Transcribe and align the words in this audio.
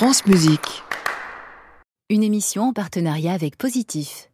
France 0.00 0.24
Musique. 0.24 0.82
Une 2.08 2.22
émission 2.22 2.68
en 2.68 2.72
partenariat 2.72 3.34
avec 3.34 3.58
Positif. 3.58 4.30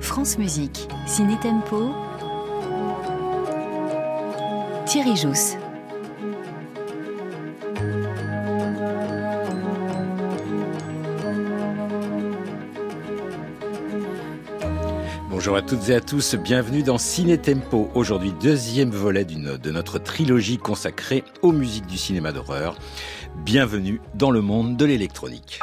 France 0.00 0.36
Musique, 0.36 0.88
Ciné 1.06 1.38
Tempo. 1.38 1.92
Thierry 4.84 5.14
Jousse. 5.14 5.54
Bonjour 15.30 15.56
à 15.56 15.62
toutes 15.62 15.88
et 15.88 15.94
à 15.96 16.00
tous, 16.00 16.36
bienvenue 16.36 16.84
dans 16.84 16.98
Ciné 16.98 17.36
Tempo. 17.36 17.90
Aujourd'hui, 17.94 18.32
deuxième 18.40 18.90
volet 18.90 19.24
de 19.24 19.70
notre 19.72 19.98
trilogie 19.98 20.56
consacrée 20.56 21.24
aux 21.42 21.50
musiques 21.50 21.86
du 21.86 21.98
cinéma 21.98 22.30
d'horreur. 22.30 22.76
Bienvenue 23.36 24.00
dans 24.14 24.30
le 24.30 24.40
monde 24.40 24.76
de 24.76 24.84
l'électronique. 24.84 25.58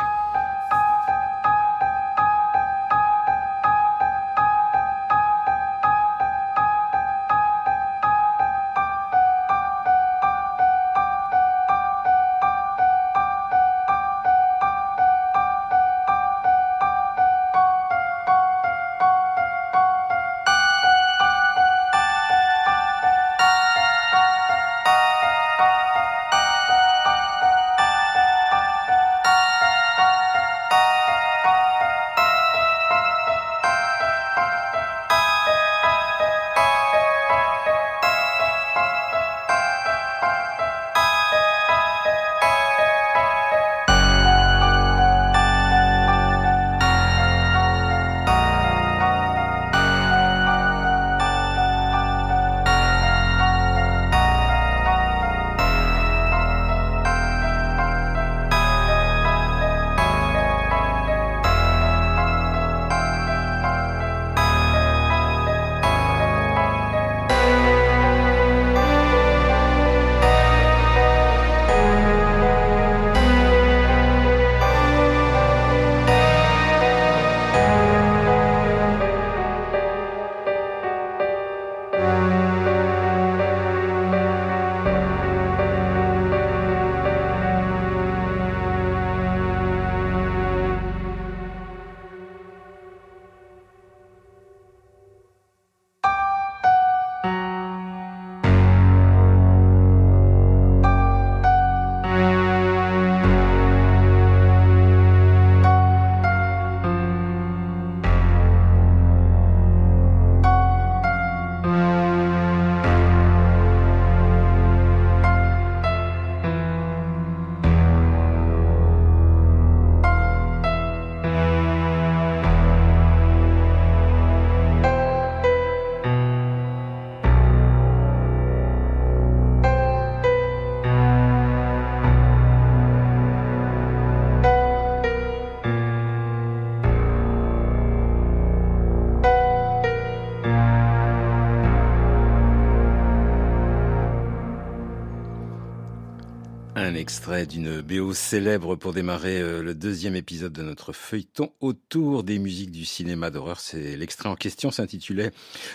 Extrait 146.99 147.45
d'une 147.45 147.81
BO 147.81 148.13
célèbre 148.13 148.75
pour 148.75 148.91
démarrer 148.93 149.39
euh, 149.39 149.63
le 149.63 149.73
deuxième 149.73 150.15
épisode 150.15 150.51
de 150.51 150.61
notre 150.61 150.91
feuilleton 150.91 151.53
autour 151.61 152.23
des 152.23 152.39
musiques 152.39 152.71
du 152.71 152.83
cinéma 152.83 153.31
d'horreur. 153.31 153.61
C'est 153.61 153.95
l'extrait 153.95 154.27
en 154.27 154.35
question 154.35 154.69
s'intitulait 154.69 155.31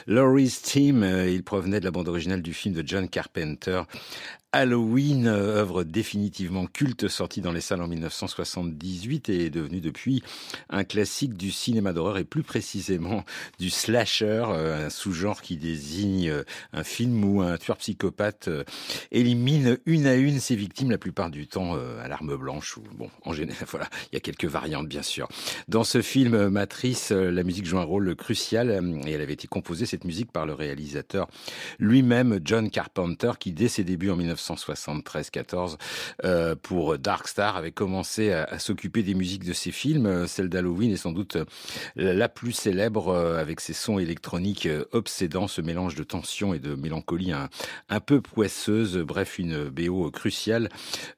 Laurie's 0.06 0.60
Team. 0.60 1.02
Euh, 1.02 1.30
il 1.30 1.42
provenait 1.42 1.80
de 1.80 1.84
la 1.86 1.90
bande 1.90 2.08
originale 2.08 2.42
du 2.42 2.52
film 2.52 2.74
de 2.74 2.86
John 2.86 3.08
Carpenter 3.08 3.82
Halloween, 4.54 5.26
euh, 5.26 5.56
œuvre 5.56 5.82
définitivement 5.82 6.66
culte 6.66 7.08
sortie 7.08 7.40
dans 7.40 7.50
les 7.50 7.60
salles 7.60 7.82
en 7.82 7.88
1978 7.88 9.28
et 9.28 9.46
est 9.46 9.50
devenue 9.50 9.80
depuis 9.80 10.22
un 10.70 10.84
classique 10.84 11.34
du 11.34 11.50
cinéma 11.50 11.92
d'horreur 11.92 12.18
et 12.18 12.24
plus 12.24 12.44
précisément 12.44 13.24
du 13.58 13.68
slasher, 13.68 14.44
euh, 14.50 14.86
un 14.86 14.90
sous-genre 14.90 15.42
qui 15.42 15.56
désigne 15.56 16.30
euh, 16.30 16.44
un 16.72 16.84
film 16.84 17.24
où 17.24 17.42
un 17.42 17.56
tueur 17.56 17.76
psychopathe 17.78 18.48
élimine 19.10 19.76
une 19.86 20.06
à 20.06 20.14
une 20.14 20.38
ses 20.38 20.54
victimes 20.54 20.92
la 20.92 20.98
plupart 20.98 21.30
du 21.30 21.48
temps 21.48 21.74
à 21.74 22.06
l'arme 22.06 22.36
blanche 22.36 22.76
ou 22.76 22.82
bon 22.96 23.10
en 23.24 23.32
général 23.32 23.66
voilà 23.68 23.88
il 24.12 24.14
y 24.14 24.18
a 24.18 24.20
quelques 24.20 24.44
variantes 24.44 24.86
bien 24.86 25.02
sûr. 25.02 25.26
Dans 25.66 25.82
ce 25.82 26.00
film 26.00 26.48
Matrice, 26.48 27.10
la 27.10 27.42
musique 27.42 27.66
joue 27.66 27.78
un 27.78 27.84
rôle 27.84 28.14
crucial 28.14 28.70
et 29.04 29.10
elle 29.10 29.20
avait 29.20 29.32
été 29.32 29.48
composée 29.48 29.86
cette 29.86 30.04
musique 30.04 30.30
par 30.30 30.46
le 30.46 30.54
réalisateur 30.54 31.26
lui-même 31.80 32.38
John 32.44 32.70
Carpenter 32.70 33.32
qui 33.40 33.50
dès 33.50 33.68
ses 33.68 33.82
débuts 33.82 34.10
en 34.10 34.16
19 34.16 34.43
1973-14 34.52 35.76
euh, 36.24 36.54
pour 36.60 36.98
Dark 36.98 37.28
Star 37.28 37.56
avait 37.56 37.72
commencé 37.72 38.32
à, 38.32 38.58
s'occuper 38.58 39.02
des 39.02 39.14
musiques 39.14 39.44
de 39.44 39.52
ses 39.52 39.70
films. 39.70 40.06
Euh, 40.06 40.26
celle 40.26 40.48
d'Halloween 40.48 40.92
est 40.92 40.96
sans 40.96 41.12
doute 41.12 41.36
euh, 41.36 41.44
la 41.96 42.28
plus 42.28 42.52
célèbre 42.52 43.14
avec 43.14 43.60
ses 43.60 43.72
sons 43.72 43.98
électroniques 43.98 44.68
obsédants, 44.92 45.48
ce 45.48 45.60
mélange 45.60 45.94
de 45.94 46.04
tension 46.04 46.54
et 46.54 46.58
de 46.58 46.74
mélancolie 46.74 47.32
un, 47.32 47.48
peu 48.00 48.20
poisseuse. 48.20 48.98
Bref, 48.98 49.38
une 49.38 49.68
BO 49.68 50.10
cruciale 50.10 50.68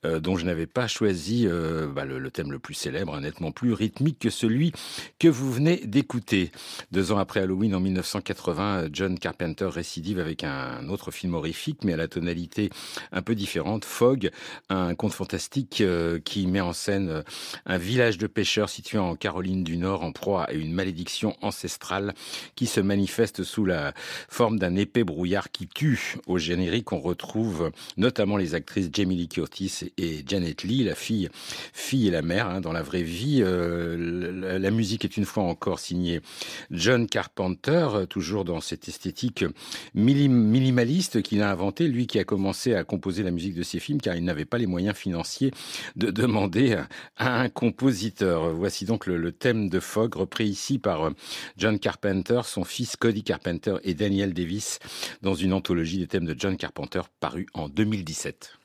dont 0.05 0.37
je 0.37 0.45
n'avais 0.45 0.67
pas 0.67 0.87
choisi 0.87 1.47
bah, 1.47 2.05
le, 2.05 2.19
le, 2.19 2.31
thème 2.31 2.53
le 2.53 2.59
plus 2.59 2.75
célèbre, 2.75 3.19
nettement 3.21 3.53
plus 3.53 3.73
rythmique 3.73 4.19
que 4.19 4.31
celui 4.31 4.73
que 5.19 5.29
vous 5.29 5.53
venez 5.53 5.79
d'écouter. 5.87 6.51
Deux 6.93 7.13
ans 7.13 7.19
après 7.19 7.41
Halloween, 7.41 7.75
en 7.75 7.81
1980, 7.81 8.89
John 8.93 9.19
Carpenter 9.19 9.67
récidive 9.67 10.19
avec 10.19 10.45
un 10.45 10.89
autre 10.89 11.11
film 11.11 11.35
horrifique, 11.35 11.85
mais 11.85 11.93
à 11.93 11.97
la 11.97 12.09
tonalité 12.09 12.71
un 13.17 13.23
peu 13.23 13.35
différente. 13.35 13.85
Fog, 13.85 14.31
un 14.69 14.95
conte 14.95 15.15
fantastique 15.15 15.81
euh, 15.81 16.21
qui 16.23 16.47
met 16.47 16.61
en 16.61 16.75
scène 16.75 17.09
euh, 17.09 17.23
un 17.65 17.79
village 17.79 18.19
de 18.19 18.27
pêcheurs 18.27 18.69
situé 18.69 18.99
en 18.99 19.17
Caroline 19.17 19.65
du 19.65 19.79
Nord 19.79 20.05
en 20.05 20.13
proie 20.13 20.45
à 20.45 20.53
une 20.53 20.73
malédiction 20.73 21.35
ancestrale 21.41 22.15
qui 22.57 22.67
se 22.67 22.81
manifeste 22.81 23.43
sous 23.43 23.65
la 23.65 23.95
forme 24.29 24.59
d'un 24.59 24.77
épais 24.77 25.03
brouillard 25.03 25.51
qui 25.51 25.67
tue. 25.67 26.17
Au 26.27 26.37
générique, 26.37 26.93
on 26.93 27.01
retrouve 27.01 27.71
notamment 27.97 28.37
les 28.37 28.55
actrices 28.55 28.91
Jamie 28.93 29.17
Lee 29.17 29.29
Curtis 29.29 29.93
et 29.97 30.23
Janet 30.27 30.63
Lee, 30.63 30.85
la 30.85 30.95
fille, 30.95 31.31
fille 31.73 32.09
et 32.09 32.11
la 32.11 32.23
mère. 32.23 32.49
Hein, 32.49 32.61
dans 32.61 32.73
la 32.73 32.83
vraie 32.83 33.03
vie, 33.03 33.41
euh, 33.43 34.59
la, 34.59 34.71
musique 34.71 35.07
est 35.07 35.17
une 35.17 35.25
fois 35.25 35.45
encore 35.45 35.79
signée 35.79 36.21
John 36.71 37.07
Carpenter, 37.07 37.89
toujours 38.11 38.45
dans 38.45 38.61
cette 38.61 38.89
esthétique 38.89 39.45
minimaliste 39.95 41.23
qu'il 41.23 41.41
a 41.41 41.51
inventée, 41.51 41.89
lui 41.89 42.07
qui 42.07 42.19
a 42.19 42.25
commencé 42.25 42.75
à 42.75 42.85
composer 42.97 43.23
la 43.23 43.31
musique 43.31 43.55
de 43.55 43.63
ses 43.63 43.79
films 43.79 44.01
car 44.01 44.17
il 44.17 44.25
n'avait 44.25 44.47
pas 44.47 44.57
les 44.57 44.67
moyens 44.67 44.97
financiers 44.97 45.53
de 45.97 46.11
demander 46.11 46.79
à 47.19 47.41
un 47.43 47.51
compositeur. 47.51 48.55
Voici 48.55 48.87
donc 48.87 49.05
le, 49.05 49.33
thème 49.33 49.69
de 49.69 49.81
Fogg 49.81 50.15
repris 50.15 50.47
ici 50.47 50.79
par 50.79 51.05
euh, 51.05 51.11
John 51.59 51.79
Carpenter, 51.79 52.41
son 52.45 52.65
fils 52.65 52.97
Cody 52.97 53.23
Carpenter 53.23 53.77
et 53.85 53.93
Daniel 53.93 54.33
Davis 54.33 54.79
dans 55.21 55.35
une 55.35 55.53
anthologie 55.53 55.99
des 55.99 56.07
thèmes 56.07 56.25
de 56.25 56.35
John 56.39 56.57
Carpenter 56.57 57.03
parue 57.21 57.47
en 57.53 57.69
2017. 57.69 58.59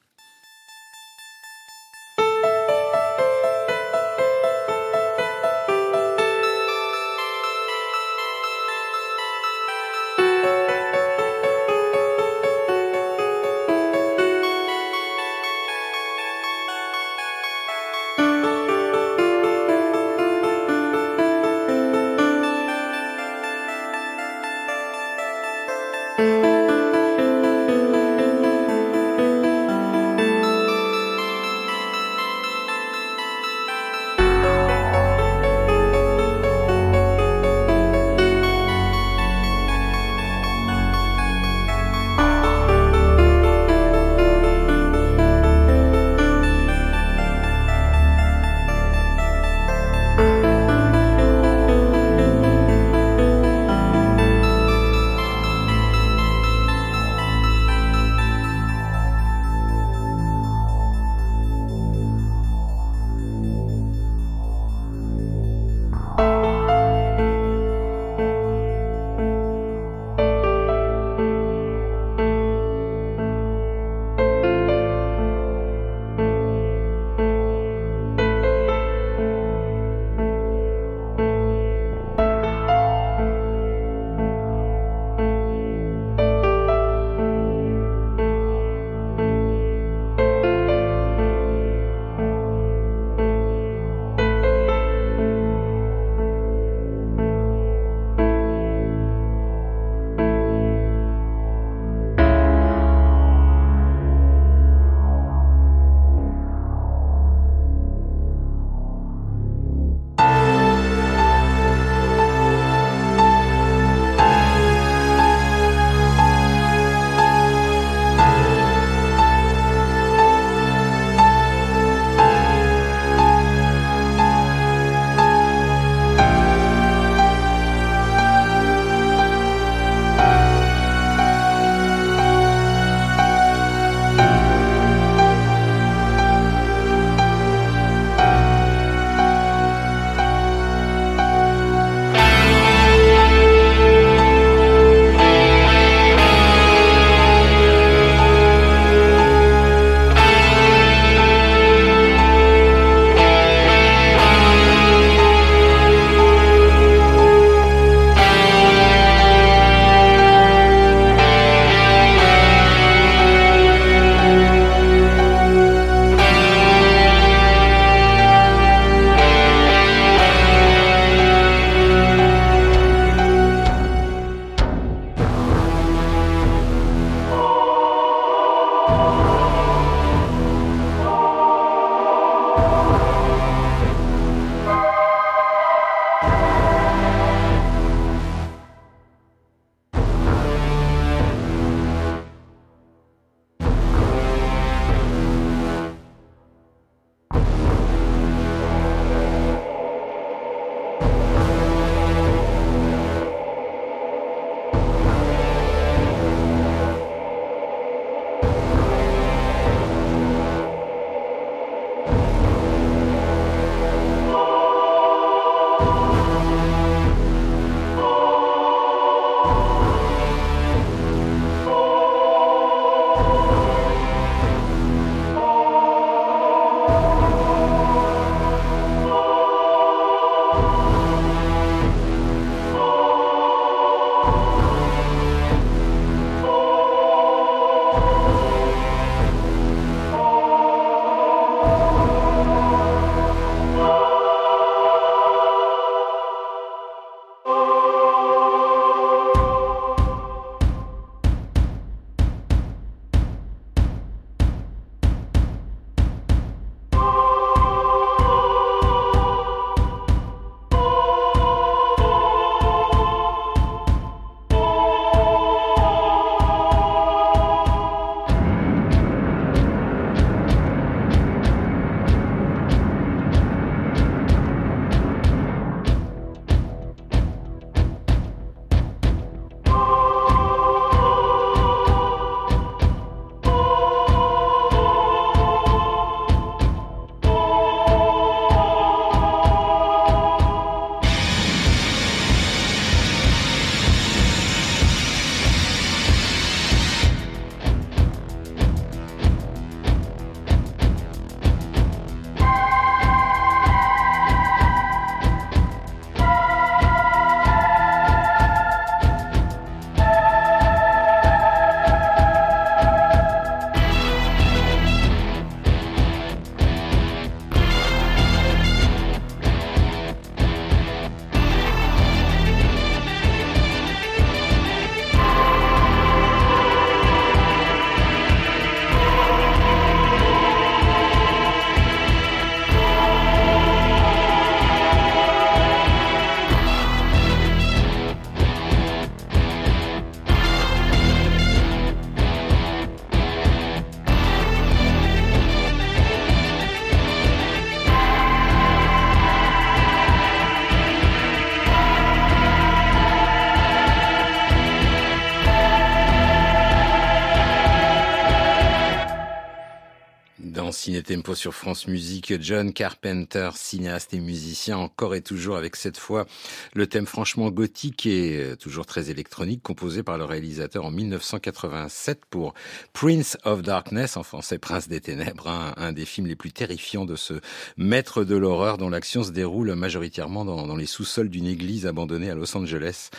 Tempo 361.11 361.35
sur 361.35 361.53
France 361.53 361.89
Musique. 361.89 362.41
John 362.41 362.71
Carpenter, 362.71 363.49
cinéaste 363.55 364.13
et 364.13 364.21
musicien, 364.21 364.77
encore 364.77 365.13
et 365.13 365.21
toujours 365.21 365.57
avec 365.57 365.75
cette 365.75 365.97
fois 365.97 366.25
le 366.73 366.87
thème 366.87 367.05
franchement 367.05 367.51
gothique 367.51 368.05
et 368.05 368.37
euh, 368.37 368.55
toujours 368.55 368.85
très 368.85 369.09
électronique, 369.09 369.61
composé 369.61 370.03
par 370.03 370.17
le 370.17 370.23
réalisateur 370.23 370.85
en 370.85 370.91
1987 370.91 372.21
pour 372.29 372.53
Prince 372.93 373.37
of 373.43 373.61
Darkness, 373.61 374.15
en 374.15 374.23
français 374.23 374.57
Prince 374.57 374.87
des 374.87 375.01
Ténèbres, 375.01 375.49
un 375.75 375.91
des 375.91 376.05
films 376.05 376.27
les 376.27 376.37
plus 376.37 376.53
terrifiants 376.53 377.03
de 377.03 377.17
ce 377.17 377.41
maître 377.75 378.23
de 378.23 378.37
l'horreur 378.37 378.77
dont 378.77 378.89
l'action 378.89 379.21
se 379.21 379.31
déroule 379.31 379.75
majoritairement 379.75 380.45
dans, 380.45 380.77
les 380.77 380.85
sous-sols 380.85 381.29
d'une 381.29 381.47
église 381.47 381.87
abandonnée 381.87 382.29
à 382.29 382.35
Los 382.35 382.55
Angeles, 382.55 383.09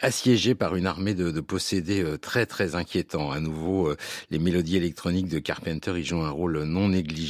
assiégée 0.00 0.54
par 0.54 0.76
une 0.76 0.86
armée 0.86 1.14
de, 1.14 1.30
de 1.30 1.40
possédés 1.40 2.02
euh, 2.02 2.18
très 2.18 2.44
très 2.44 2.74
inquiétants. 2.74 3.30
À 3.30 3.40
nouveau, 3.40 3.88
euh, 3.88 3.96
les 4.30 4.38
mélodies 4.38 4.76
électroniques 4.76 5.28
de 5.28 5.38
Carpenter 5.38 5.98
y 5.98 6.04
jouent 6.04 6.20
un 6.20 6.30
rôle 6.30 6.64
non 6.64 6.90
négligeable, 6.90 7.29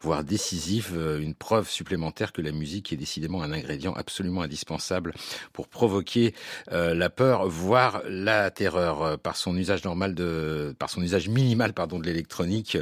voire 0.00 0.24
décisif, 0.24 0.90
euh, 0.94 1.20
une 1.20 1.34
preuve 1.34 1.68
supplémentaire 1.68 2.32
que 2.32 2.42
la 2.42 2.52
musique 2.52 2.92
est 2.92 2.96
décidément 2.96 3.42
un 3.42 3.52
ingrédient 3.52 3.92
absolument 3.92 4.42
indispensable 4.42 5.14
pour 5.52 5.68
provoquer 5.68 6.34
euh, 6.72 6.94
la 6.94 7.10
peur, 7.10 7.48
voire 7.48 8.02
la 8.08 8.50
terreur. 8.50 9.02
Euh, 9.02 9.16
par 9.16 9.36
son 9.36 9.56
usage 9.56 9.84
normal 9.84 10.14
de, 10.14 10.74
par 10.78 10.88
son 10.88 11.02
usage 11.02 11.28
minimal, 11.28 11.72
pardon, 11.72 11.98
de 11.98 12.06
l'électronique, 12.06 12.78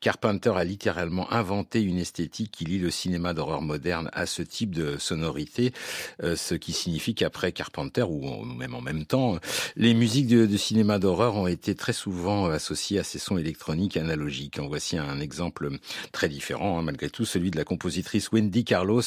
Carpenter 0.00 0.52
a 0.54 0.64
littéralement 0.64 1.32
inventé 1.32 1.82
une 1.82 1.98
esthétique 1.98 2.52
qui 2.52 2.64
lie 2.64 2.78
le 2.78 2.90
cinéma 2.90 3.34
d'horreur 3.34 3.62
moderne 3.62 4.10
à 4.12 4.26
ce 4.26 4.42
type 4.42 4.74
de 4.74 4.96
sonorité, 4.98 5.72
ce 6.22 6.54
qui 6.54 6.72
signifie 6.72 7.14
qu'après 7.14 7.52
Carpenter, 7.52 8.02
ou 8.02 8.44
même 8.44 8.74
en 8.74 8.80
même 8.80 9.04
temps, 9.04 9.38
les 9.76 9.94
musiques 9.94 10.28
de, 10.28 10.46
de 10.46 10.56
cinéma 10.56 10.98
d'horreur 10.98 11.36
ont 11.36 11.46
été 11.46 11.74
très 11.74 11.92
souvent 11.92 12.46
associées 12.46 12.98
à 12.98 13.04
ces 13.04 13.18
sons 13.18 13.38
électroniques 13.38 13.96
analogiques. 13.96 14.58
En 14.58 14.68
voici 14.68 14.96
un 14.98 15.20
exemple 15.20 15.70
très 16.12 16.28
différent, 16.28 16.78
hein, 16.78 16.82
malgré 16.82 17.10
tout, 17.10 17.24
celui 17.24 17.50
de 17.50 17.56
la 17.56 17.64
compositrice 17.64 18.30
Wendy 18.32 18.64
Carlos 18.64 19.02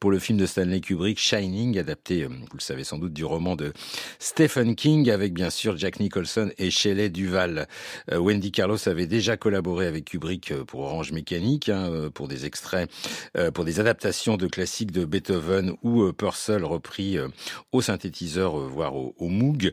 pour 0.00 0.10
le 0.10 0.18
film 0.18 0.38
de 0.38 0.46
Stanley 0.46 0.80
Kubrick, 0.80 1.18
Shining, 1.18 1.78
adapté, 1.78 2.24
euh, 2.24 2.28
vous 2.28 2.56
le 2.56 2.60
savez 2.60 2.84
sans 2.84 2.98
doute, 2.98 3.12
du 3.12 3.24
roman 3.24 3.56
de 3.56 3.72
Stephen 4.18 4.74
King, 4.74 5.10
avec 5.10 5.32
bien 5.32 5.50
sûr 5.50 5.76
Jack 5.76 6.00
Nicholson 6.00 6.50
et 6.58 6.70
Shelley 6.70 7.10
Duval. 7.10 7.68
Euh, 8.10 8.18
Wendy 8.18 8.52
Carlos 8.52 8.78
avait 8.86 9.06
déjà 9.06 9.36
collaboré 9.36 9.86
avec 9.86 10.06
Kubrick 10.06 10.52
euh, 10.52 10.64
pour 10.64 10.80
Orange 10.80 11.12
Mécanique, 11.12 11.68
hein, 11.68 12.10
pour 12.14 12.28
des 12.28 12.46
extraits, 12.46 12.90
pour 13.54 13.64
des 13.64 13.80
adaptations 13.80 14.36
de 14.36 14.46
classiques 14.46 14.92
de 14.92 15.04
Beethoven 15.04 15.74
ou 15.82 16.12
Purcell 16.12 16.64
repris 16.64 17.18
au 17.72 17.80
synthétiseur, 17.82 18.56
voire 18.56 18.94
au, 18.94 19.14
au 19.18 19.28
Moog. 19.28 19.72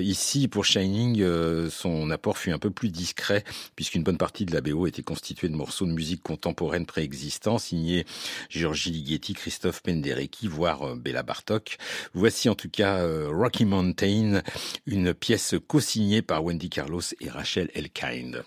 ici, 0.00 0.48
pour 0.48 0.64
Shining, 0.64 1.24
son 1.70 2.10
apport 2.10 2.38
fut 2.38 2.52
un 2.52 2.58
peu 2.58 2.70
plus 2.70 2.90
discret, 2.90 3.44
puisqu'une 3.76 4.02
bonne 4.02 4.18
partie 4.18 4.44
de 4.44 4.52
la 4.52 4.60
BO 4.60 4.86
était 4.86 5.02
constituée 5.02 5.48
de 5.48 5.54
morceaux 5.54 5.79
de 5.86 5.92
musique 5.92 6.22
contemporaine 6.22 6.86
préexistants, 6.86 7.58
signés 7.58 8.06
Giorgi 8.48 8.90
Ligeti, 8.90 9.34
Christophe 9.34 9.82
Penderecki, 9.82 10.48
voire 10.48 10.82
euh, 10.82 10.94
Bella 10.96 11.22
Bartok. 11.22 11.76
Voici 12.14 12.48
en 12.48 12.54
tout 12.54 12.70
cas 12.70 12.98
euh, 12.98 13.28
Rocky 13.30 13.64
Mountain, 13.64 14.42
une 14.86 15.14
pièce 15.14 15.54
co-signée 15.66 16.22
par 16.22 16.44
Wendy 16.44 16.70
Carlos 16.70 17.02
et 17.20 17.28
Rachel 17.28 17.70
Elkind. 17.74 18.44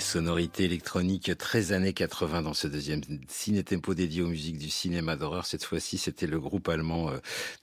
Des 0.00 0.06
sonorités 0.06 0.64
électroniques 0.64 1.36
très 1.36 1.72
années 1.72 1.92
80 1.92 2.40
dans 2.40 2.54
ce 2.54 2.66
deuxième 2.66 3.02
ciné-tempo 3.28 3.92
dédié 3.92 4.22
aux 4.22 4.28
musiques 4.28 4.56
du 4.56 4.70
cinéma 4.70 5.14
d'horreur. 5.14 5.44
Cette 5.44 5.62
fois-ci, 5.62 5.98
c'était 5.98 6.26
le 6.26 6.40
groupe 6.40 6.70
allemand 6.70 7.10
euh, 7.10 7.18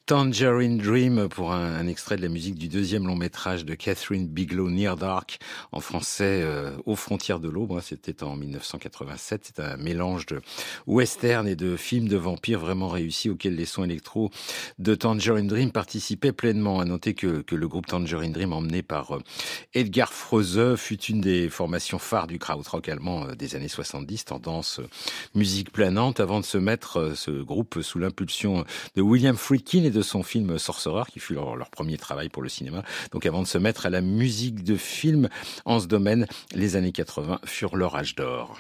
Tangerine 0.07 0.77
Dream 0.77 1.27
pour 1.27 1.51
un, 1.51 1.85
extrait 1.85 2.15
de 2.15 2.21
la 2.21 2.29
musique 2.29 2.55
du 2.55 2.69
deuxième 2.69 3.05
long 3.05 3.17
métrage 3.17 3.65
de 3.65 3.75
Catherine 3.75 4.25
Bigelow, 4.25 4.69
Near 4.69 4.95
Dark, 4.95 5.37
en 5.73 5.81
français 5.81 6.43
euh, 6.43 6.71
aux 6.85 6.95
frontières 6.95 7.41
de 7.41 7.49
l'aube. 7.49 7.77
C'était 7.81 8.23
en 8.23 8.37
1987. 8.37 9.41
C'est 9.43 9.59
un 9.61 9.75
mélange 9.75 10.25
de 10.25 10.39
western 10.85 11.45
et 11.45 11.57
de 11.57 11.75
films 11.75 12.07
de 12.07 12.15
vampires 12.15 12.61
vraiment 12.61 12.87
réussi 12.87 13.29
auquel 13.29 13.57
les 13.57 13.65
sons 13.65 13.83
électro 13.83 14.31
de 14.79 14.95
Tangerine 14.95 15.47
Dream 15.47 15.73
participaient 15.73 16.31
pleinement. 16.31 16.79
À 16.79 16.85
noter 16.85 17.13
que, 17.13 17.41
que 17.41 17.55
le 17.55 17.67
groupe 17.67 17.87
Tangerine 17.87 18.31
Dream, 18.31 18.53
emmené 18.53 18.83
par 18.83 19.17
euh, 19.17 19.21
Edgar 19.73 20.13
Froese, 20.13 20.77
fut 20.77 21.01
une 21.03 21.19
des 21.19 21.49
formations 21.49 21.99
phares 21.99 22.27
du 22.27 22.39
krautrock 22.39 22.87
allemand 22.87 23.25
euh, 23.25 23.35
des 23.35 23.57
années 23.57 23.67
70, 23.67 24.23
tendance 24.23 24.79
musique 25.35 25.73
planante, 25.73 26.21
avant 26.21 26.39
de 26.39 26.45
se 26.45 26.57
mettre 26.57 27.11
ce 27.13 27.31
groupe 27.31 27.81
sous 27.81 27.99
l'impulsion 27.99 28.63
de 28.95 29.01
William 29.01 29.35
Friedkin 29.35 29.83
et 29.83 29.89
de 29.89 29.96
son 30.01 30.23
film 30.23 30.57
Sorcerer, 30.57 31.03
qui 31.11 31.19
fut 31.19 31.33
leur, 31.33 31.55
leur, 31.55 31.69
premier 31.69 31.97
travail 31.97 32.29
pour 32.29 32.41
le 32.41 32.49
cinéma. 32.49 32.83
Donc 33.11 33.25
avant 33.25 33.41
de 33.41 33.47
se 33.47 33.57
mettre 33.57 33.85
à 33.85 33.89
la 33.89 34.01
musique 34.01 34.63
de 34.63 34.75
film 34.75 35.29
en 35.65 35.79
ce 35.79 35.87
domaine, 35.87 36.27
les 36.53 36.75
années 36.75 36.91
80 36.91 37.39
furent 37.45 37.75
leur 37.75 37.95
âge 37.95 38.15
d'or. 38.15 38.57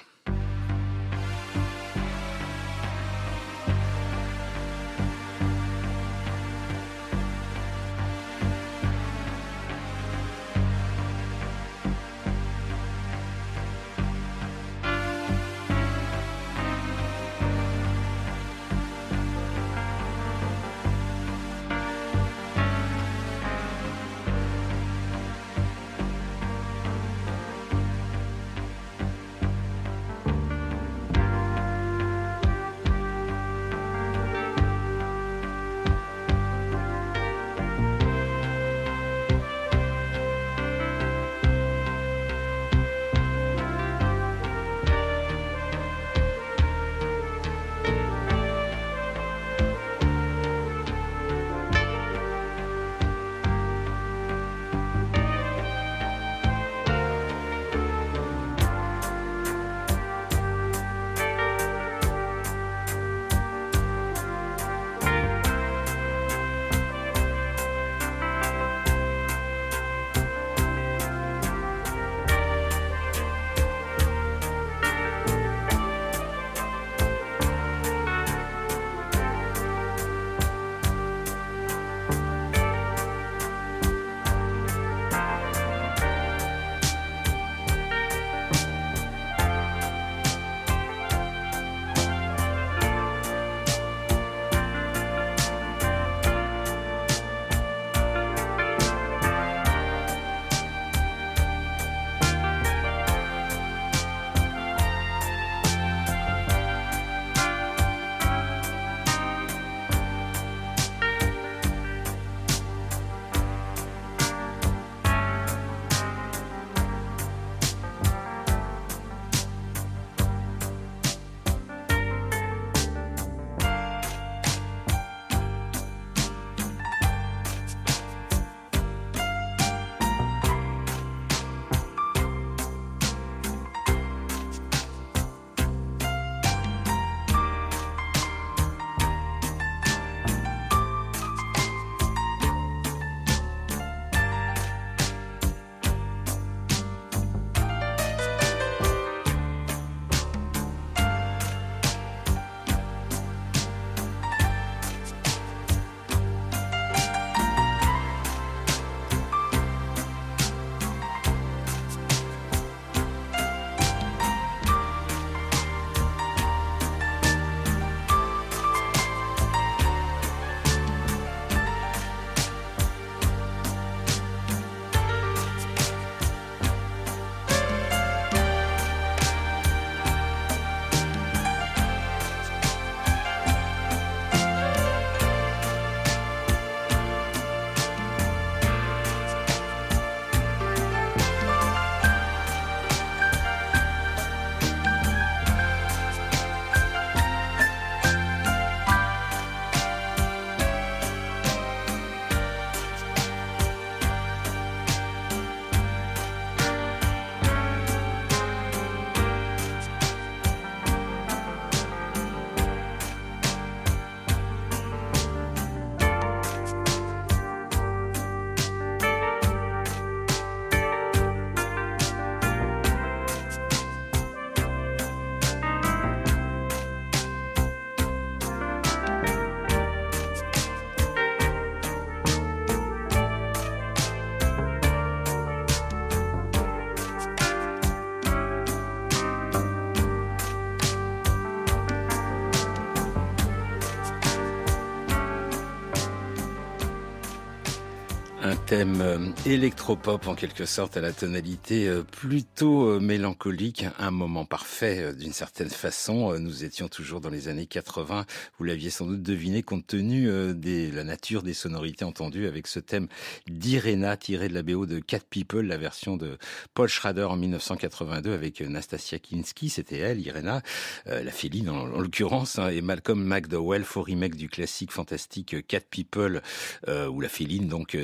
Thème 248.67 248.99
euh, 248.99 249.29
électropop 249.45 250.27
en 250.27 250.35
quelque 250.35 250.65
sorte 250.65 250.97
à 250.97 251.01
la 251.01 251.13
tonalité 251.13 251.87
euh, 251.87 252.03
plutôt 252.03 252.89
euh, 252.89 252.99
mélancolique, 252.99 253.85
un 253.97 254.11
moment 254.11 254.43
parfait 254.43 255.13
d'une 255.13 255.31
certaine 255.31 255.69
façon. 255.69 256.37
Nous 256.37 256.65
étions 256.65 256.89
toujours 256.89 257.21
dans 257.21 257.29
les 257.29 257.47
années 257.47 257.65
80, 257.65 258.25
vous 258.57 258.63
l'aviez 258.65 258.89
sans 258.89 259.05
doute 259.05 259.23
deviné 259.23 259.63
compte 259.63 259.87
tenu 259.87 260.25
de 260.25 260.93
la 260.93 261.05
nature 261.05 261.43
des 261.43 261.53
sonorités 261.53 262.03
entendues 262.03 262.45
avec 262.45 262.67
ce 262.67 262.81
thème 262.81 263.07
d'Irena 263.47 264.17
tiré 264.17 264.49
de 264.49 264.53
la 264.53 264.63
BO 264.63 264.85
de 264.85 264.99
Cat 264.99 265.21
People, 265.29 265.65
la 265.65 265.77
version 265.77 266.17
de 266.17 266.37
Paul 266.73 266.89
Schrader 266.89 267.23
en 267.23 267.37
1982 267.37 268.33
avec 268.33 268.59
Nastasia 268.59 269.19
Kinski, 269.19 269.69
c'était 269.69 269.99
elle, 269.99 270.19
Irena, 270.19 270.61
la 271.05 271.31
féline 271.31 271.69
en, 271.69 271.85
l'occurrence, 271.85 272.59
hein, 272.59 272.69
et 272.69 272.81
Malcolm 272.81 273.23
McDowell, 273.23 273.85
faux 273.85 274.01
remake 274.01 274.35
du 274.35 274.49
classique 274.49 274.91
fantastique 274.91 275.65
Cat 275.67 275.81
People, 275.89 276.41
ou 276.87 277.21
la 277.21 277.29
féline 277.29 277.67
donc 277.67 277.95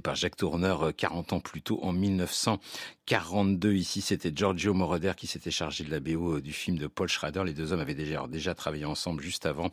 par 0.00 0.14
Jacques 0.14 0.36
Tourneur 0.36 0.94
40 0.96 1.32
euh, 1.32 1.36
ans 1.36 1.40
plus 1.40 1.62
tôt 1.62 1.80
en 1.82 1.92
1900. 1.92 2.58
42 3.08 3.72
ici, 3.72 4.02
c'était 4.02 4.30
Giorgio 4.34 4.74
Moroder 4.74 5.12
qui 5.16 5.26
s'était 5.26 5.50
chargé 5.50 5.82
de 5.82 5.90
la 5.90 5.98
BO 5.98 6.34
euh, 6.34 6.40
du 6.42 6.52
film 6.52 6.76
de 6.76 6.86
Paul 6.86 7.08
Schrader. 7.08 7.42
Les 7.46 7.54
deux 7.54 7.72
hommes 7.72 7.80
avaient 7.80 7.94
déjà, 7.94 8.26
déjà 8.28 8.54
travaillé 8.54 8.84
ensemble 8.84 9.22
juste 9.22 9.46
avant 9.46 9.70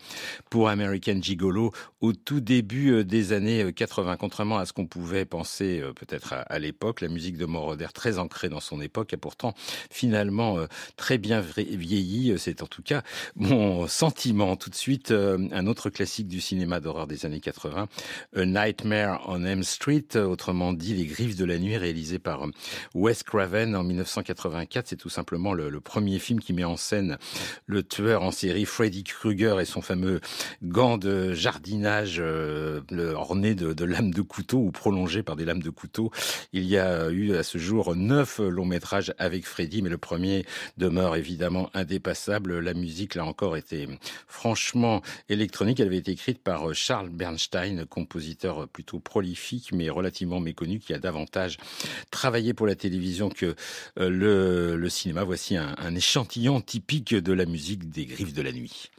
pour 0.49 0.69
American 0.69 1.21
Gigolo 1.21 1.73
au 1.99 2.13
tout 2.13 2.39
début 2.39 2.93
euh, 2.93 3.03
des 3.03 3.33
années 3.33 3.73
80. 3.73 4.13
Euh, 4.13 4.15
Contrairement 4.15 4.57
à 4.57 4.65
ce 4.65 4.71
qu'on 4.71 4.85
pouvait 4.87 5.25
penser 5.25 5.83
peut-être 5.97 6.33
à, 6.47 6.59
l'époque, 6.59 7.01
la 7.01 7.09
musique 7.09 7.35
de 7.35 7.45
Moroder, 7.45 7.87
très 7.93 8.19
ancrée 8.19 8.47
dans 8.47 8.61
son 8.61 8.79
époque, 8.79 9.13
a 9.13 9.17
pourtant 9.17 9.53
finalement 9.91 10.57
très 10.95 11.17
bien 11.17 11.41
vieilli. 11.41 12.33
C'est 12.37 12.63
en 12.63 12.67
tout 12.67 12.81
cas 12.83 13.03
mon 13.35 13.85
sentiment. 13.87 14.55
Tout 14.55 14.69
de 14.69 14.75
suite, 14.75 15.11
un 15.11 15.67
autre 15.67 15.89
classique 15.89 16.29
du 16.29 16.39
cinéma 16.39 16.79
d'horreur 16.79 17.07
des 17.07 17.25
années 17.25 17.41
80, 17.41 17.87
A 18.35 18.45
Nightmare 18.45 19.25
on 19.27 19.43
M 19.43 19.63
Street, 19.63 20.15
autrement 20.15 20.71
dit 20.71 20.93
Les 20.93 21.05
Griffes 21.05 21.35
de 21.35 21.45
la 21.45 21.57
Nuit, 21.57 21.77
réalisé 21.77 22.17
par 22.17 22.47
Wes 22.93 23.24
Craven 23.25 23.75
en 23.75 23.83
1984. 23.83 24.87
C'est 24.87 24.95
tout 24.95 25.09
simplement 25.09 25.53
le, 25.53 25.79
premier 25.81 26.19
film 26.19 26.39
qui 26.39 26.53
met 26.53 26.63
en 26.63 26.77
scène 26.77 27.17
le 27.65 27.83
tueur 27.83 28.23
en 28.23 28.31
série 28.31 28.65
Freddy 28.65 29.03
Krueger 29.03 29.59
et 29.59 29.65
son 29.65 29.81
fameux 29.81 30.21
gant 30.63 30.97
de 30.97 31.33
jardinage 31.33 32.17
euh, 32.19 32.81
orné 33.13 33.55
de, 33.55 33.85
lames 33.85 34.11
de 34.11 34.21
couteau 34.21 34.59
ou 34.59 34.71
prolongé 34.71 35.23
par 35.23 35.35
des 35.35 35.45
lames 35.45 35.61
de 35.61 35.69
couteau. 35.69 36.11
Il 36.53 36.63
y 36.63 36.77
a 36.77 37.09
eu 37.09 37.35
à 37.35 37.43
ce 37.43 37.57
jour 37.57 37.95
neuf 37.95 38.39
longs 38.39 38.65
métrages 38.65 39.13
avec 39.17 39.45
Freddy, 39.45 39.81
mais 39.81 39.89
le 39.89 39.97
premier 39.97 40.45
demeure 40.77 41.15
évidemment 41.15 41.69
indépassable. 41.73 42.59
La 42.59 42.73
musique, 42.73 43.15
là 43.15 43.25
encore, 43.25 43.57
était 43.57 43.87
franchement 44.27 45.01
électronique. 45.29 45.79
Elle 45.79 45.87
avait 45.87 45.97
été 45.97 46.11
écrite 46.11 46.41
par 46.41 46.73
Charles 46.73 47.09
Bernstein, 47.09 47.85
compositeur 47.85 48.67
plutôt 48.67 48.99
prolifique, 48.99 49.71
mais 49.73 49.89
relativement 49.89 50.39
méconnu, 50.39 50.79
qui 50.79 50.93
a 50.93 50.99
davantage 50.99 51.57
travaillé 52.11 52.53
pour 52.53 52.67
la 52.67 52.75
télévision 52.75 53.14
que 53.29 53.55
euh, 53.99 54.75
le, 54.77 54.89
cinéma. 54.89 55.23
Voici 55.23 55.55
un 55.57 55.95
échantillon 55.95 56.61
typique 56.61 57.13
de 57.15 57.33
la 57.33 57.45
musique 57.45 57.89
des 57.89 58.05
griffes 58.05 58.33
de 58.33 58.41
la 58.41 58.51
nuit. 58.51 58.91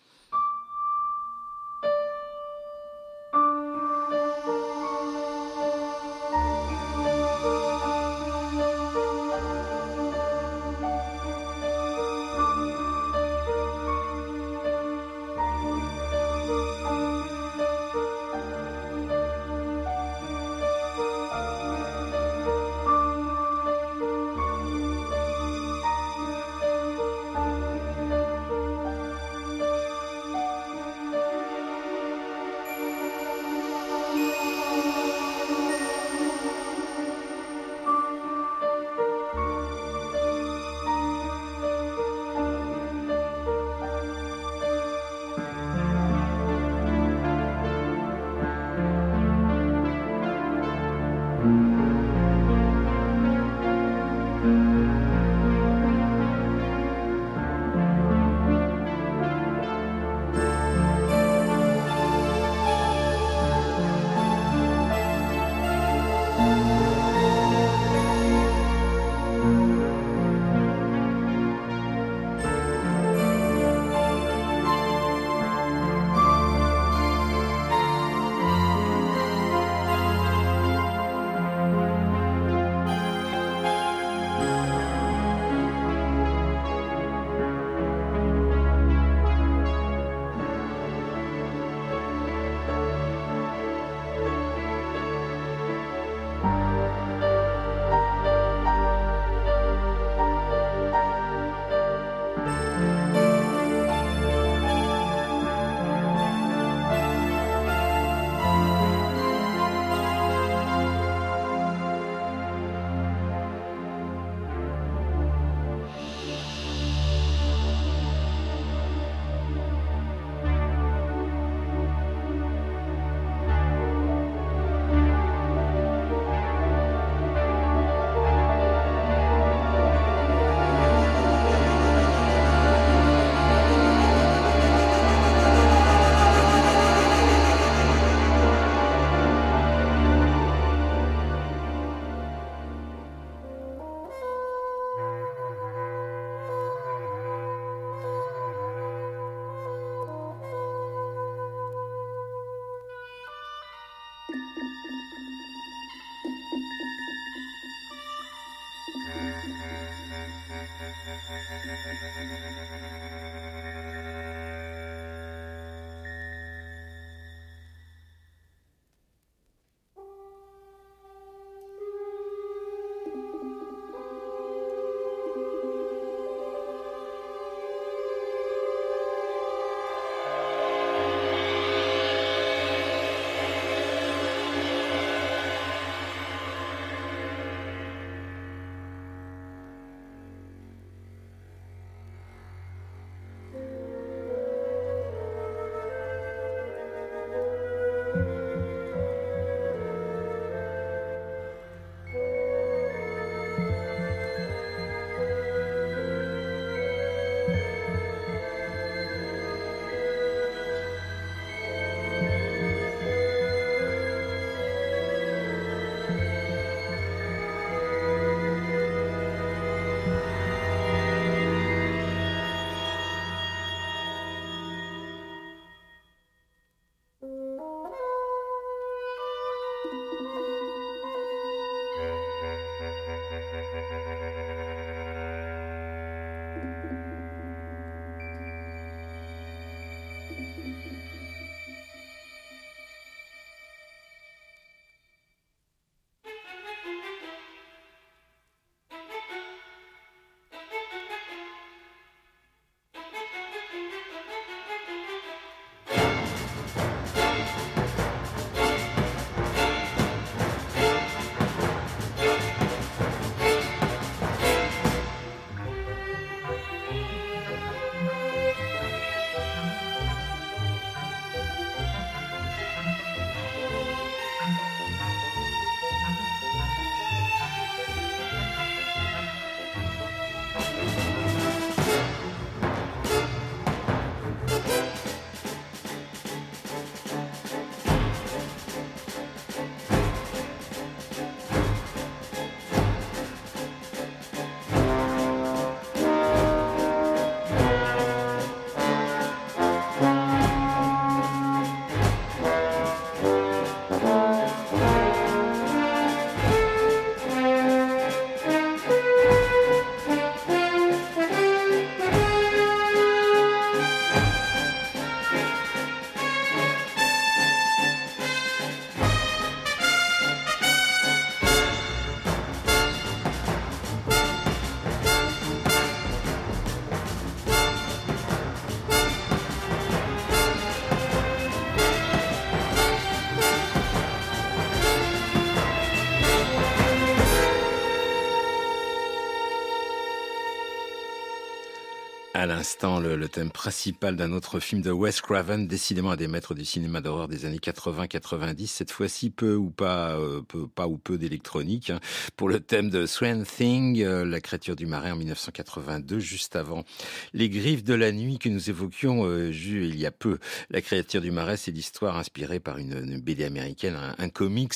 À 342.39 342.45
l'instant, 342.45 343.01
le, 343.01 343.29
thème 343.31 343.51
principal 343.51 344.15
d'un 344.15 344.31
autre 344.33 344.61
film 344.61 344.83
de 344.83 344.91
Wes 344.91 345.23
Craven, 345.23 345.67
décidément 345.67 346.11
un 346.11 346.17
des 346.17 346.29
maîtres 346.29 346.53
du 346.53 346.67
cinéma 346.67 347.01
d'horreur 347.01 347.29
des 347.29 347.47
années 347.47 347.57
80-90, 347.57 348.67
cette 348.67 348.91
fois-ci 348.91 349.31
peu 349.31 349.55
ou 349.55 349.71
pas, 349.71 350.19
euh, 350.19 350.43
peu, 350.43 350.69
pas 350.69 350.87
ou 350.87 350.99
peu 350.99 351.17
d'électronique, 351.17 351.89
hein. 351.89 351.99
pour 352.37 352.51
le 352.51 352.61
thème 352.61 352.91
de 352.91 353.07
Swamp 353.07 353.45
Thing, 353.45 354.03
euh, 354.03 354.27
la 354.27 354.43
créature 354.43 354.77
du 354.77 354.85
marais 354.85 355.13
en 355.13 355.17
1982, 355.17 356.19
juste 356.19 356.57
avant 356.57 356.85
Les 357.33 357.49
Griffes 357.49 357.85
de 357.85 357.95
la 357.95 358.13
nuit 358.13 358.39
que 358.39 358.51
nous 358.51 358.69
évoquions 358.69 359.25
euh, 359.25 359.51
il 359.51 359.99
y 359.99 360.05
a 360.05 360.11
peu. 360.11 360.39
La 360.69 360.83
créature 360.83 361.23
du 361.23 361.31
marais, 361.31 361.57
c'est 361.57 361.71
l'histoire 361.73 362.19
inspirée 362.19 362.61
par 362.61 362.77
une, 362.77 363.19
BD 363.19 363.45
américaine, 363.45 363.97
un, 364.19 364.29
comics 364.29 364.75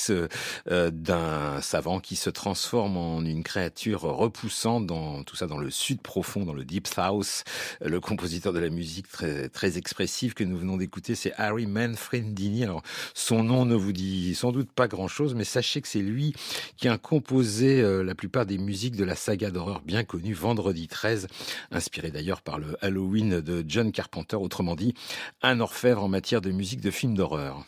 d'un 0.67 1.61
savant 1.61 2.01
qui 2.01 2.17
se 2.17 2.31
transforme 2.31 2.97
en 2.97 3.21
une 3.21 3.43
créature 3.43 4.01
repoussante 4.01 4.87
dans 4.87 5.25
tout 5.25 5.37
ça 5.37 5.47
dans 5.47 5.59
le 5.59 5.69
sud 5.69 6.01
profond, 6.01 6.47
dans 6.47 6.55
le 6.55 6.65
Deep 6.65 6.87
South 6.87 7.45
le 7.81 8.01
compositeur 8.01 8.53
de 8.53 8.59
la 8.59 8.71
musique 8.71 9.07
très, 9.09 9.79
expressive 9.79 10.35
que 10.35 10.45
nous 10.45 10.57
venons 10.57 10.77
d'écouter, 10.77 11.15
c'est 11.15 11.33
Harry 11.37 11.67
Manfredini. 11.67 12.65
Alors, 12.65 12.83
son 13.15 13.45
nom 13.45 13.65
ne 13.65 13.75
vous 13.75 13.93
dit 13.93 14.35
sans 14.35 14.53
doute 14.53 14.73
pas 14.73 14.89
grand-chose, 14.89 15.35
mais 15.35 15.45
sachez 15.45 15.81
que 15.81 15.89
c'est 15.89 16.01
lui 16.01 16.35
qui 16.77 16.89
a 16.89 16.99
composé 16.99 17.81
euh, 17.81 18.03
la 18.03 18.15
plupart 18.15 18.47
des 18.47 18.59
musiques 18.59 18.97
de 18.97 19.05
la 19.05 19.15
saga 19.15 19.51
d'horreur 19.51 19.83
bien 19.85 20.05
connue 20.05 20.35
Vendredi 20.35 20.89
13, 20.89 21.29
inspiré 21.71 22.11
d'ailleurs 22.11 22.43
par 22.43 22.59
le 22.59 22.77
Halloween 22.81 23.41
de 23.41 23.65
John 23.67 23.93
Carpenter, 23.93 24.37
autrement 24.37 24.75
dit, 24.75 24.95
un 25.43 25.61
orfèvre 25.61 26.03
en 26.03 26.09
matière 26.09 26.41
de 26.41 26.51
musique 26.51 26.81
de 26.81 26.91
films 26.91 27.15
d'horreur. 27.15 27.65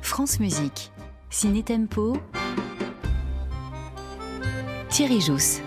France 0.00 0.40
Musique, 0.40 0.90
Ciné 1.30 1.62
Tempo, 1.62 2.16
Thierry 4.90 5.20
Jousse. 5.20 5.60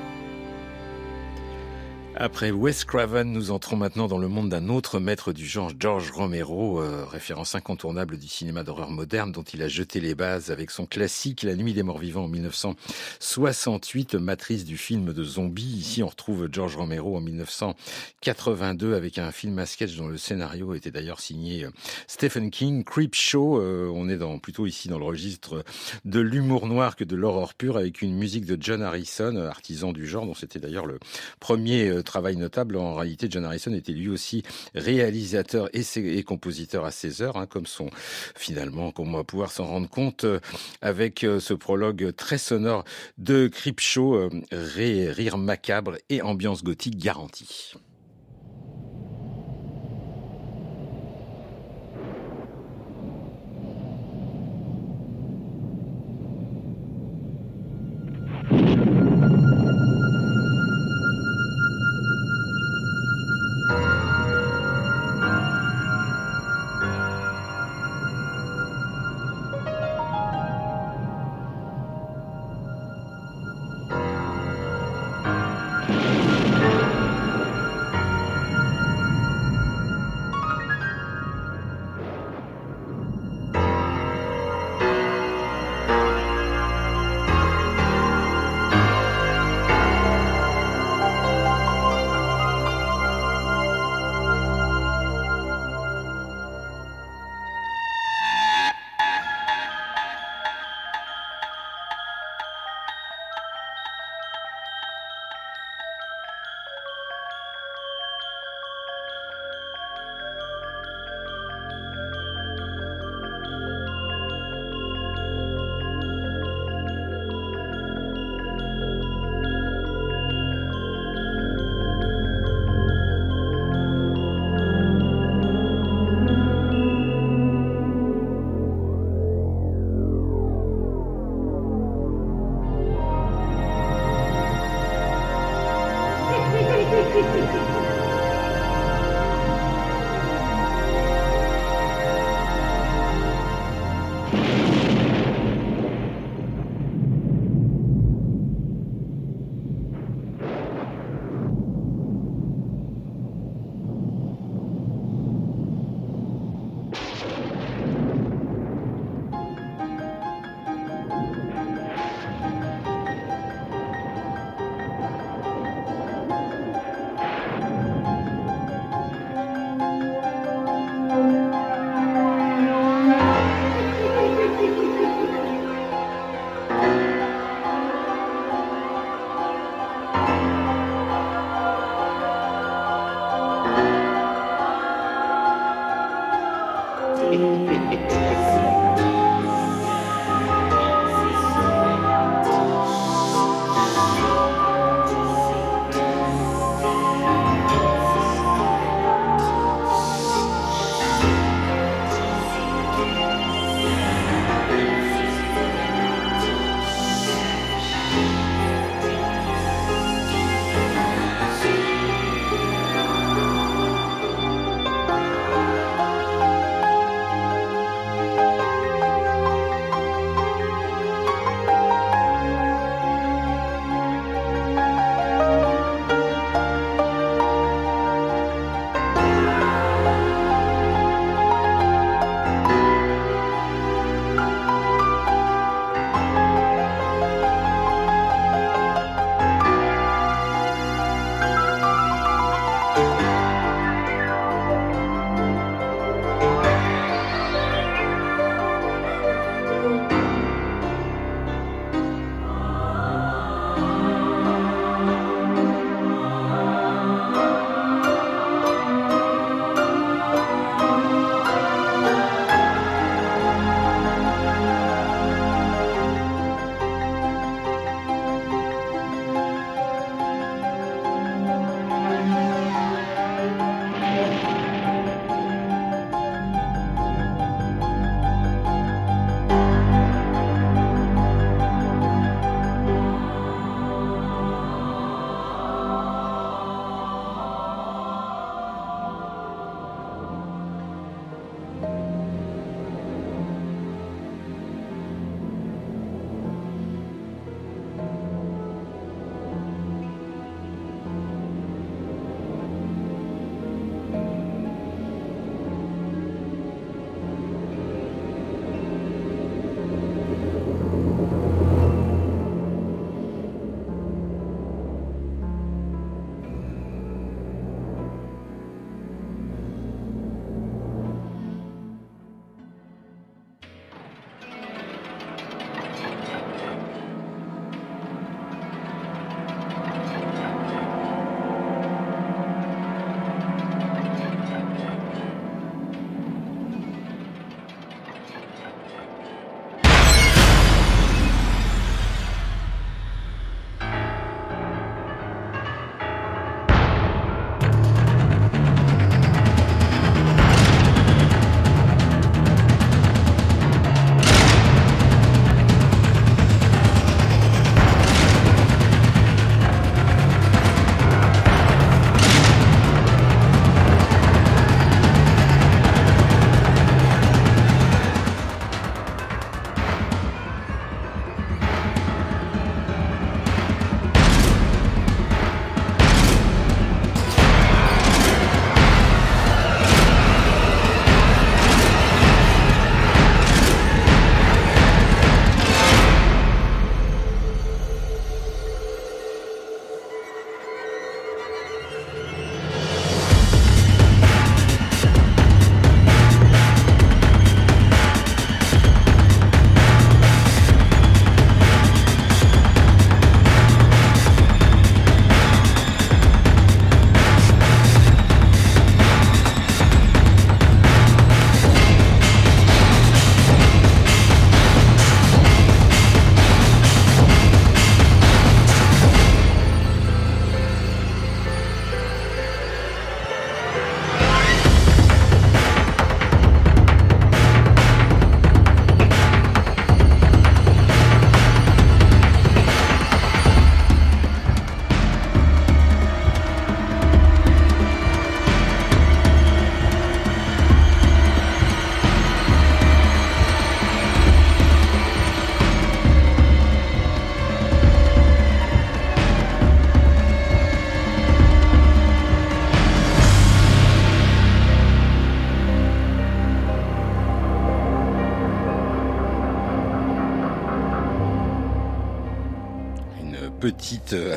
Après 2.17 2.49
Wes 2.49 2.85
Craven, 2.85 3.29
nous 3.29 3.51
entrons 3.51 3.75
maintenant 3.75 4.07
dans 4.07 4.17
le 4.17 4.29
monde 4.29 4.47
d'un 4.47 4.69
autre 4.69 5.01
maître 5.01 5.33
du 5.33 5.45
genre, 5.45 5.73
George 5.77 6.11
Romero, 6.11 6.79
euh, 6.79 7.03
référence 7.03 7.55
incontournable 7.55 8.17
du 8.17 8.29
cinéma 8.29 8.63
d'horreur 8.63 8.89
moderne 8.89 9.33
dont 9.33 9.43
il 9.43 9.61
a 9.61 9.67
jeté 9.67 9.99
les 9.99 10.15
bases 10.15 10.49
avec 10.49 10.71
son 10.71 10.85
classique 10.85 11.43
La 11.43 11.57
Nuit 11.57 11.73
des 11.73 11.83
Morts 11.83 11.97
Vivants 11.97 12.23
en 12.23 12.27
1968, 12.29 14.15
matrice 14.15 14.63
du 14.63 14.77
film 14.77 15.11
de 15.11 15.23
zombies. 15.25 15.75
Ici, 15.77 16.03
on 16.03 16.07
retrouve 16.07 16.47
George 16.49 16.77
Romero 16.77 17.17
en 17.17 17.19
1982 17.19 18.95
avec 18.95 19.17
un 19.17 19.33
film 19.33 19.59
à 19.59 19.65
sketch 19.65 19.97
dont 19.97 20.07
le 20.07 20.17
scénario 20.17 20.73
était 20.73 20.91
d'ailleurs 20.91 21.19
signé 21.19 21.65
euh, 21.65 21.71
Stephen 22.07 22.49
King, 22.49 22.85
Creep 22.85 23.13
Show. 23.13 23.59
Euh, 23.59 23.91
on 23.93 24.07
est 24.07 24.17
dans, 24.17 24.39
plutôt 24.39 24.67
ici 24.67 24.87
dans 24.87 24.99
le 24.99 25.05
registre 25.05 25.65
de 26.05 26.21
l'humour 26.21 26.67
noir 26.67 26.95
que 26.95 27.03
de 27.03 27.17
l'horreur 27.17 27.55
pure 27.55 27.75
avec 27.75 28.01
une 28.01 28.15
musique 28.15 28.45
de 28.45 28.57
John 28.57 28.81
Harrison, 28.81 29.35
artisan 29.35 29.91
du 29.91 30.07
genre, 30.07 30.25
dont 30.25 30.33
c'était 30.33 30.59
d'ailleurs 30.59 30.85
le 30.85 30.97
premier 31.41 32.03
travail 32.05 32.37
notable. 32.37 32.77
En 32.77 32.95
réalité, 32.95 33.27
John 33.29 33.45
Harrison 33.45 33.73
était 33.73 33.91
lui 33.91 34.09
aussi 34.09 34.43
réalisateur 34.73 35.69
et, 35.73 36.23
compositeur 36.23 36.85
à 36.85 36.91
ses 36.91 37.21
heures, 37.21 37.37
hein, 37.37 37.45
comme 37.45 37.65
son 37.65 37.89
finalement, 38.35 38.91
comme 38.91 39.13
on 39.13 39.17
va 39.17 39.23
pouvoir 39.23 39.51
s'en 39.51 39.65
rendre 39.65 39.89
compte 39.89 40.23
euh, 40.23 40.39
avec 40.81 41.23
euh, 41.23 41.39
ce 41.39 41.53
prologue 41.53 42.13
très 42.15 42.37
sonore 42.37 42.85
de 43.17 43.47
Creepshow, 43.47 44.15
euh, 44.15 44.29
rire 44.51 45.37
macabre 45.37 45.97
et 46.09 46.21
ambiance 46.21 46.63
gothique 46.63 46.97
garantie. 46.97 47.73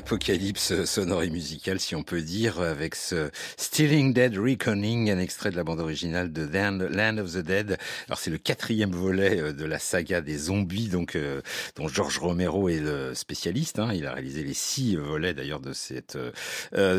Apocalypse 0.08 0.86
sonore 0.86 1.22
et 1.22 1.28
musicale, 1.28 1.78
si 1.78 1.94
on 1.94 2.02
peut 2.02 2.22
dire, 2.22 2.62
avec 2.62 2.94
ce 2.94 3.30
Stealing 3.58 4.14
Dead 4.14 4.38
Reckoning, 4.38 5.10
un 5.10 5.18
extrait 5.18 5.50
de 5.50 5.56
la 5.56 5.64
bande 5.64 5.80
originale 5.80 6.32
de 6.32 6.46
Land 6.46 7.18
of 7.18 7.34
the 7.34 7.44
Dead. 7.44 7.76
Alors 8.06 8.18
c'est 8.18 8.30
le 8.30 8.38
quatrième 8.38 8.92
volet 8.92 9.38
euh, 9.38 9.52
de 9.52 9.66
la 9.66 9.78
saga 9.78 10.22
des 10.22 10.38
zombies, 10.38 10.88
donc 10.88 11.14
euh, 11.14 11.42
dont 11.76 11.88
George 11.88 12.16
Romero 12.20 12.70
est 12.70 12.80
le 12.80 13.14
spécialiste. 13.14 13.80
Hein. 13.80 13.90
Il 13.92 14.06
a 14.06 14.14
réalisé 14.14 14.42
les 14.44 14.54
six 14.54 14.96
volets 14.96 15.34
d'ailleurs 15.34 15.60
de 15.60 15.74
cette 15.74 16.16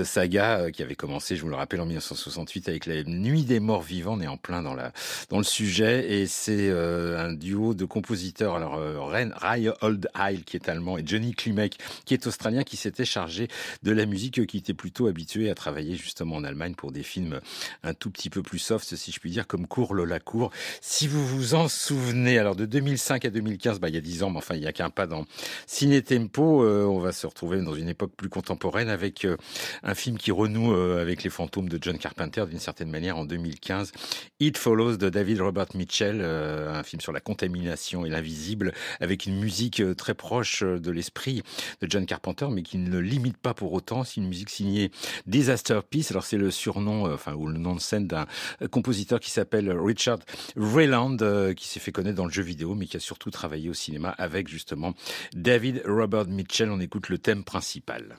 saga 0.03 0.69
qui 0.69 0.83
avait 0.83 0.93
commencé, 0.93 1.35
je 1.35 1.41
vous 1.41 1.49
le 1.49 1.55
rappelle, 1.55 1.81
en 1.81 1.87
1968 1.87 2.69
avec 2.69 2.85
la 2.85 3.03
Nuit 3.05 3.43
des 3.43 3.59
Morts 3.59 3.81
Vivants. 3.81 4.19
On 4.21 4.27
en 4.27 4.37
plein 4.37 4.61
dans 4.61 4.75
la 4.75 4.91
dans 5.29 5.39
le 5.39 5.43
sujet 5.43 6.11
et 6.11 6.27
c'est 6.27 6.69
un 6.69 7.33
duo 7.33 7.73
de 7.73 7.85
compositeurs. 7.85 8.55
Alors 8.55 8.79
Ray 9.09 9.71
Old 9.81 10.07
Isle 10.15 10.43
qui 10.43 10.57
est 10.57 10.69
allemand 10.69 10.99
et 10.99 11.03
Johnny 11.03 11.33
Klimek 11.33 11.77
qui 12.05 12.13
est 12.13 12.27
australien, 12.27 12.63
qui 12.63 12.77
s'était 12.77 12.98
chargé 13.05 13.47
de 13.83 13.91
la 13.91 14.05
musique, 14.05 14.45
qui 14.45 14.57
était 14.57 14.73
plutôt 14.73 15.07
habitué 15.07 15.49
à 15.49 15.55
travailler 15.55 15.95
justement 15.95 16.37
en 16.37 16.43
Allemagne 16.43 16.75
pour 16.75 16.91
des 16.91 17.03
films 17.03 17.39
un 17.83 17.93
tout 17.93 18.11
petit 18.11 18.29
peu 18.29 18.41
plus 18.41 18.59
soft, 18.59 18.95
si 18.95 19.11
je 19.11 19.19
puis 19.19 19.31
dire, 19.31 19.47
comme 19.47 19.67
Cour 19.67 19.93
Lola 19.93 20.19
Cour. 20.19 20.51
Si 20.81 21.07
vous 21.07 21.25
vous 21.25 21.53
en 21.53 21.67
souvenez, 21.67 22.37
alors 22.37 22.55
de 22.55 22.65
2005 22.65 23.25
à 23.25 23.29
2015, 23.29 23.79
bah, 23.79 23.89
il 23.89 23.95
y 23.95 23.97
a 23.97 24.01
10 24.01 24.23
ans, 24.23 24.29
mais 24.29 24.37
enfin, 24.37 24.55
il 24.55 24.61
n'y 24.61 24.67
a 24.67 24.73
qu'un 24.73 24.89
pas 24.89 25.07
dans 25.07 25.25
Ciné 25.67 26.01
Tempo. 26.01 26.63
Euh, 26.63 26.85
on 26.85 26.99
va 26.99 27.11
se 27.11 27.27
retrouver 27.27 27.61
dans 27.61 27.75
une 27.75 27.89
époque 27.89 28.11
plus 28.15 28.29
contemporaine 28.29 28.89
avec 28.89 29.25
euh, 29.25 29.37
un 29.83 29.95
film 29.95 30.17
qui 30.17 30.31
renoue 30.31 30.73
euh, 30.73 31.01
avec 31.01 31.23
les 31.23 31.29
fantômes 31.29 31.69
de 31.69 31.77
John 31.81 31.97
Carpenter 31.97 32.45
d'une 32.49 32.59
certaine 32.59 32.89
manière 32.89 33.17
en 33.17 33.25
2015. 33.25 33.91
It 34.39 34.57
Follows 34.57 34.97
de 34.97 35.09
David 35.09 35.41
Robert 35.41 35.67
Mitchell, 35.75 36.21
un 36.21 36.83
film 36.83 37.01
sur 37.01 37.11
la 37.11 37.19
contamination 37.19 38.05
et 38.05 38.09
l'invisible, 38.09 38.73
avec 38.99 39.25
une 39.25 39.39
musique 39.39 39.81
très 39.97 40.13
proche 40.13 40.63
de 40.63 40.91
l'esprit 40.91 41.43
de 41.81 41.87
John 41.89 42.05
Carpenter, 42.05 42.47
mais 42.51 42.63
qui 42.63 42.77
ne 42.77 42.88
le 42.89 43.01
limite 43.01 43.37
pas 43.37 43.53
pour 43.53 43.73
autant. 43.73 44.03
C'est 44.03 44.17
une 44.17 44.27
musique 44.27 44.49
signée 44.49 44.91
Disaster 45.27 45.79
Peace. 45.89 46.07
Alors 46.11 46.23
c'est 46.23 46.37
le 46.37 46.51
surnom, 46.51 47.07
euh, 47.07 47.13
enfin 47.13 47.33
ou 47.33 47.47
le 47.47 47.57
nom 47.57 47.75
de 47.75 47.79
scène 47.81 48.07
d'un 48.07 48.25
compositeur 48.71 49.19
qui 49.19 49.31
s'appelle 49.31 49.71
Richard 49.71 50.19
Rayland, 50.55 51.17
euh, 51.21 51.53
qui 51.53 51.67
s'est 51.67 51.79
fait 51.79 51.91
connaître 51.91 52.17
dans 52.17 52.25
le 52.25 52.31
jeu 52.31 52.43
vidéo, 52.43 52.75
mais 52.75 52.85
qui 52.85 52.97
a 52.97 52.99
surtout 52.99 53.31
travaillé 53.31 53.69
au 53.69 53.73
cinéma 53.73 54.09
avec 54.17 54.47
justement 54.47 54.93
David 55.33 55.83
Robert 55.85 56.27
Mitchell. 56.27 56.69
On 56.69 56.79
écoute 56.79 57.09
le 57.09 57.17
thème 57.17 57.43
principal. 57.43 58.17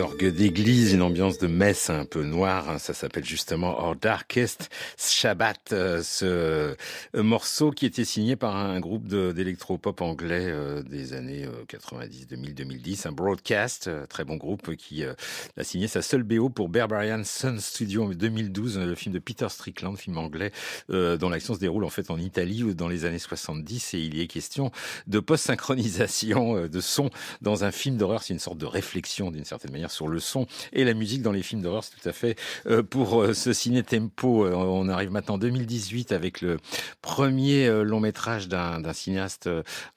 Orgues 0.00 0.26
d'église, 0.26 0.94
une 0.94 1.02
ambiance 1.02 1.38
de 1.38 1.46
messe 1.46 1.90
un 1.90 2.04
peu 2.04 2.22
noire. 2.22 2.70
Hein. 2.70 2.78
Ça 2.78 2.94
s'appelle 2.94 3.24
justement 3.24 3.84
Our 3.84 3.96
Darkest 3.96 4.70
Shabbat, 4.96 5.72
euh, 5.72 6.02
ce 6.02 6.24
euh, 6.24 6.74
morceau 7.22 7.70
qui 7.70 7.86
était 7.86 8.04
signé 8.04 8.36
par 8.36 8.56
un 8.56 8.80
groupe 8.80 9.06
d'électropop 9.06 10.00
anglais 10.00 10.46
euh, 10.46 10.82
des 10.82 11.12
années 11.12 11.46
90, 11.68 12.28
2000, 12.28 12.54
2010, 12.54 13.06
un 13.06 13.12
broadcast, 13.12 13.90
très 14.08 14.24
bon 14.24 14.36
groupe 14.36 14.74
qui 14.76 15.04
a 15.04 15.64
signé 15.64 15.86
sa 15.88 16.02
seule 16.02 16.22
BO 16.22 16.48
pour 16.48 16.68
Barbarian 16.68 17.22
Sun 17.24 17.60
Studio 17.60 18.04
en 18.04 18.08
2012, 18.08 18.78
le 18.78 18.94
film 18.94 19.14
de 19.14 19.18
Peter 19.18 19.48
Strickland, 19.48 19.96
film 19.96 20.18
anglais 20.18 20.52
dont 20.88 21.28
l'action 21.28 21.54
se 21.54 21.60
déroule 21.60 21.84
en 21.84 21.90
fait 21.90 22.10
en 22.10 22.18
Italie 22.18 22.74
dans 22.74 22.88
les 22.88 23.04
années 23.04 23.18
70 23.18 23.94
et 23.94 23.98
il 23.98 24.16
y 24.16 24.22
est 24.22 24.26
question 24.26 24.70
de 25.06 25.20
post-synchronisation 25.20 26.66
de 26.68 26.80
son 26.80 27.10
dans 27.42 27.64
un 27.64 27.70
film 27.70 27.96
d'horreur. 27.96 28.22
C'est 28.22 28.32
une 28.32 28.40
sorte 28.40 28.58
de 28.58 28.66
réflexion 28.66 29.30
d'une 29.30 29.44
certaine 29.44 29.72
manière 29.72 29.89
sur 29.90 30.08
le 30.08 30.20
son 30.20 30.46
et 30.72 30.84
la 30.84 30.94
musique 30.94 31.22
dans 31.22 31.32
les 31.32 31.42
films 31.42 31.62
d'horreur. 31.62 31.84
C'est 31.84 32.00
tout 32.00 32.08
à 32.08 32.12
fait 32.12 32.36
euh, 32.66 32.82
pour 32.82 33.22
euh, 33.22 33.34
ce 33.34 33.52
ciné 33.52 33.82
tempo. 33.82 34.44
Euh, 34.44 34.52
on 34.54 34.88
arrive 34.88 35.10
maintenant 35.10 35.34
en 35.34 35.38
2018 35.38 36.12
avec 36.12 36.40
le 36.40 36.58
premier 37.02 37.68
long 37.84 38.00
métrage 38.00 38.48
d'un 38.48 38.92
cinéaste 38.92 39.48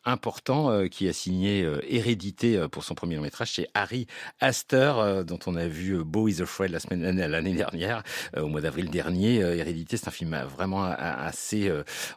important 0.06 0.88
qui 0.88 1.08
a 1.08 1.14
signé 1.14 1.68
Hérédité 1.88 2.68
pour 2.72 2.84
son 2.84 2.96
premier 2.96 3.16
long 3.16 3.22
métrage. 3.22 3.54
C'est 3.54 3.68
Harry 3.74 4.08
Astor, 4.39 5.24
dont 5.26 5.39
on 5.46 5.56
a 5.56 5.68
vu 5.68 6.04
Beau 6.04 6.28
is 6.28 6.41
Afraid 6.41 6.72
la 6.72 6.80
semaine 6.80 7.20
l'année 7.20 7.54
dernière, 7.54 8.04
au 8.38 8.48
mois 8.48 8.62
d'avril 8.62 8.89
dernier. 8.89 9.38
Hérédité, 9.38 9.98
c'est 9.98 10.08
un 10.08 10.12
film 10.12 10.36
vraiment 10.56 10.84
assez 10.84 11.72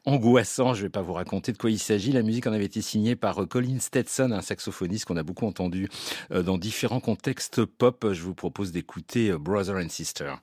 angoissant. 0.05 0.75
Je 0.75 0.81
ne 0.81 0.87
vais 0.87 0.91
pas 0.91 1.03
vous 1.03 1.15
raconter 1.15 1.53
de 1.53 1.59
quoi 1.59 1.71
il 1.71 1.79
s'agit. 1.79 2.13
La 2.13 2.23
musique 2.23 2.47
en 2.47 2.53
avait 2.53 2.65
été 2.65 2.83
signée 2.83 3.17
par 3.17 3.47
Colin 3.49 3.79
Stetson, 3.81 4.31
un 4.33 4.43
saxophoniste 4.43 5.07
qu'on 5.07 5.17
a 5.17 5.23
beaucoup 5.23 5.47
entendu 5.47 5.89
dans 6.31 6.59
différents 6.59 7.01
contexte 7.01 7.56
pop, 7.63 8.13
je 8.13 8.23
vous 8.23 8.35
propose 8.35 8.73
d'écouter 8.73 9.31
euh, 9.31 9.39
Brother 9.39 9.77
and 9.77 9.89
Sister. 9.89 10.35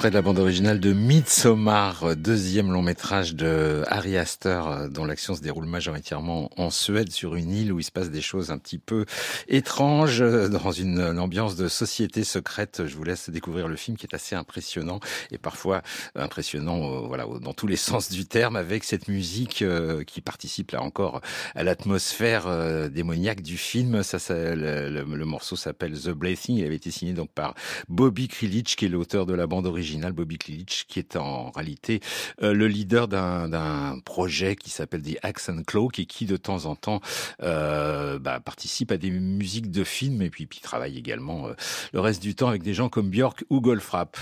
Extrait 0.00 0.10
de 0.10 0.14
la 0.14 0.22
bande 0.22 0.38
originale 0.38 0.80
de 0.80 0.94
Midsommar, 0.94 2.16
deuxième 2.16 2.72
long 2.72 2.80
métrage 2.80 3.34
de 3.34 3.82
Harry 3.86 4.16
Astor, 4.16 4.88
dont 4.88 5.04
l'action 5.04 5.34
se 5.34 5.42
déroule 5.42 5.66
majoritairement 5.66 6.48
en 6.56 6.70
Suède, 6.70 7.12
sur 7.12 7.34
une 7.34 7.52
île 7.52 7.70
où 7.70 7.80
il 7.80 7.82
se 7.82 7.90
passe 7.90 8.08
des 8.08 8.22
choses 8.22 8.50
un 8.50 8.56
petit 8.56 8.78
peu 8.78 9.04
étranges, 9.46 10.20
dans 10.20 10.72
une, 10.72 11.18
ambiance 11.18 11.54
de 11.54 11.68
société 11.68 12.24
secrète. 12.24 12.84
Je 12.86 12.96
vous 12.96 13.04
laisse 13.04 13.28
découvrir 13.28 13.68
le 13.68 13.76
film 13.76 13.98
qui 13.98 14.06
est 14.06 14.14
assez 14.14 14.34
impressionnant 14.34 15.00
et 15.32 15.36
parfois 15.36 15.82
impressionnant, 16.14 16.78
euh, 16.82 17.00
voilà, 17.06 17.26
dans 17.38 17.52
tous 17.52 17.66
les 17.66 17.76
sens 17.90 18.08
du 18.08 18.24
terme, 18.24 18.56
avec 18.56 18.84
cette 18.84 19.06
musique 19.06 19.60
euh, 19.60 20.02
qui 20.04 20.22
participe 20.22 20.70
là 20.70 20.80
encore 20.80 21.20
à 21.54 21.62
l'atmosphère 21.62 22.46
euh, 22.46 22.88
démoniaque 22.88 23.42
du 23.42 23.58
film. 23.58 24.02
Ça, 24.02 24.18
ça 24.18 24.54
le, 24.54 25.24
morceau 25.26 25.56
s'appelle 25.56 25.92
The 25.92 26.08
Blessing. 26.08 26.56
Il 26.56 26.64
avait 26.64 26.76
été 26.76 26.90
signé 26.90 27.12
donc 27.12 27.30
par 27.32 27.54
Bobby 27.90 28.28
Krilic, 28.28 28.76
qui 28.76 28.86
est 28.86 28.88
l'auteur 28.88 29.26
de 29.26 29.34
la 29.34 29.46
bande 29.46 29.66
originale, 29.66 29.89
Bobby 29.98 30.38
Krilic, 30.38 30.86
qui 30.88 30.98
est 30.98 31.16
en 31.16 31.50
réalité 31.50 32.00
euh, 32.42 32.52
le 32.52 32.68
leader 32.68 33.08
d'un 33.08 33.98
projet 34.04 34.56
qui 34.56 34.70
s'appelle 34.70 35.02
The 35.02 35.18
Axe 35.22 35.48
and 35.48 35.62
Cloak 35.66 35.98
et 35.98 36.06
qui 36.06 36.26
de 36.26 36.36
temps 36.36 36.66
en 36.66 36.76
temps 36.76 37.00
euh, 37.42 38.18
bah, 38.18 38.40
participe 38.40 38.92
à 38.92 38.96
des 38.96 39.10
musiques 39.10 39.70
de 39.70 39.84
films 39.84 40.22
et 40.22 40.30
puis, 40.30 40.46
puis 40.46 40.60
travaille 40.60 40.98
également 40.98 41.48
euh, 41.48 41.54
le 41.92 42.00
reste 42.00 42.22
du 42.22 42.34
temps 42.34 42.48
avec 42.48 42.62
des 42.62 42.74
gens 42.74 42.88
comme 42.88 43.10
Björk 43.10 43.44
ou 43.50 43.60
Goldfrapp. 43.60 44.16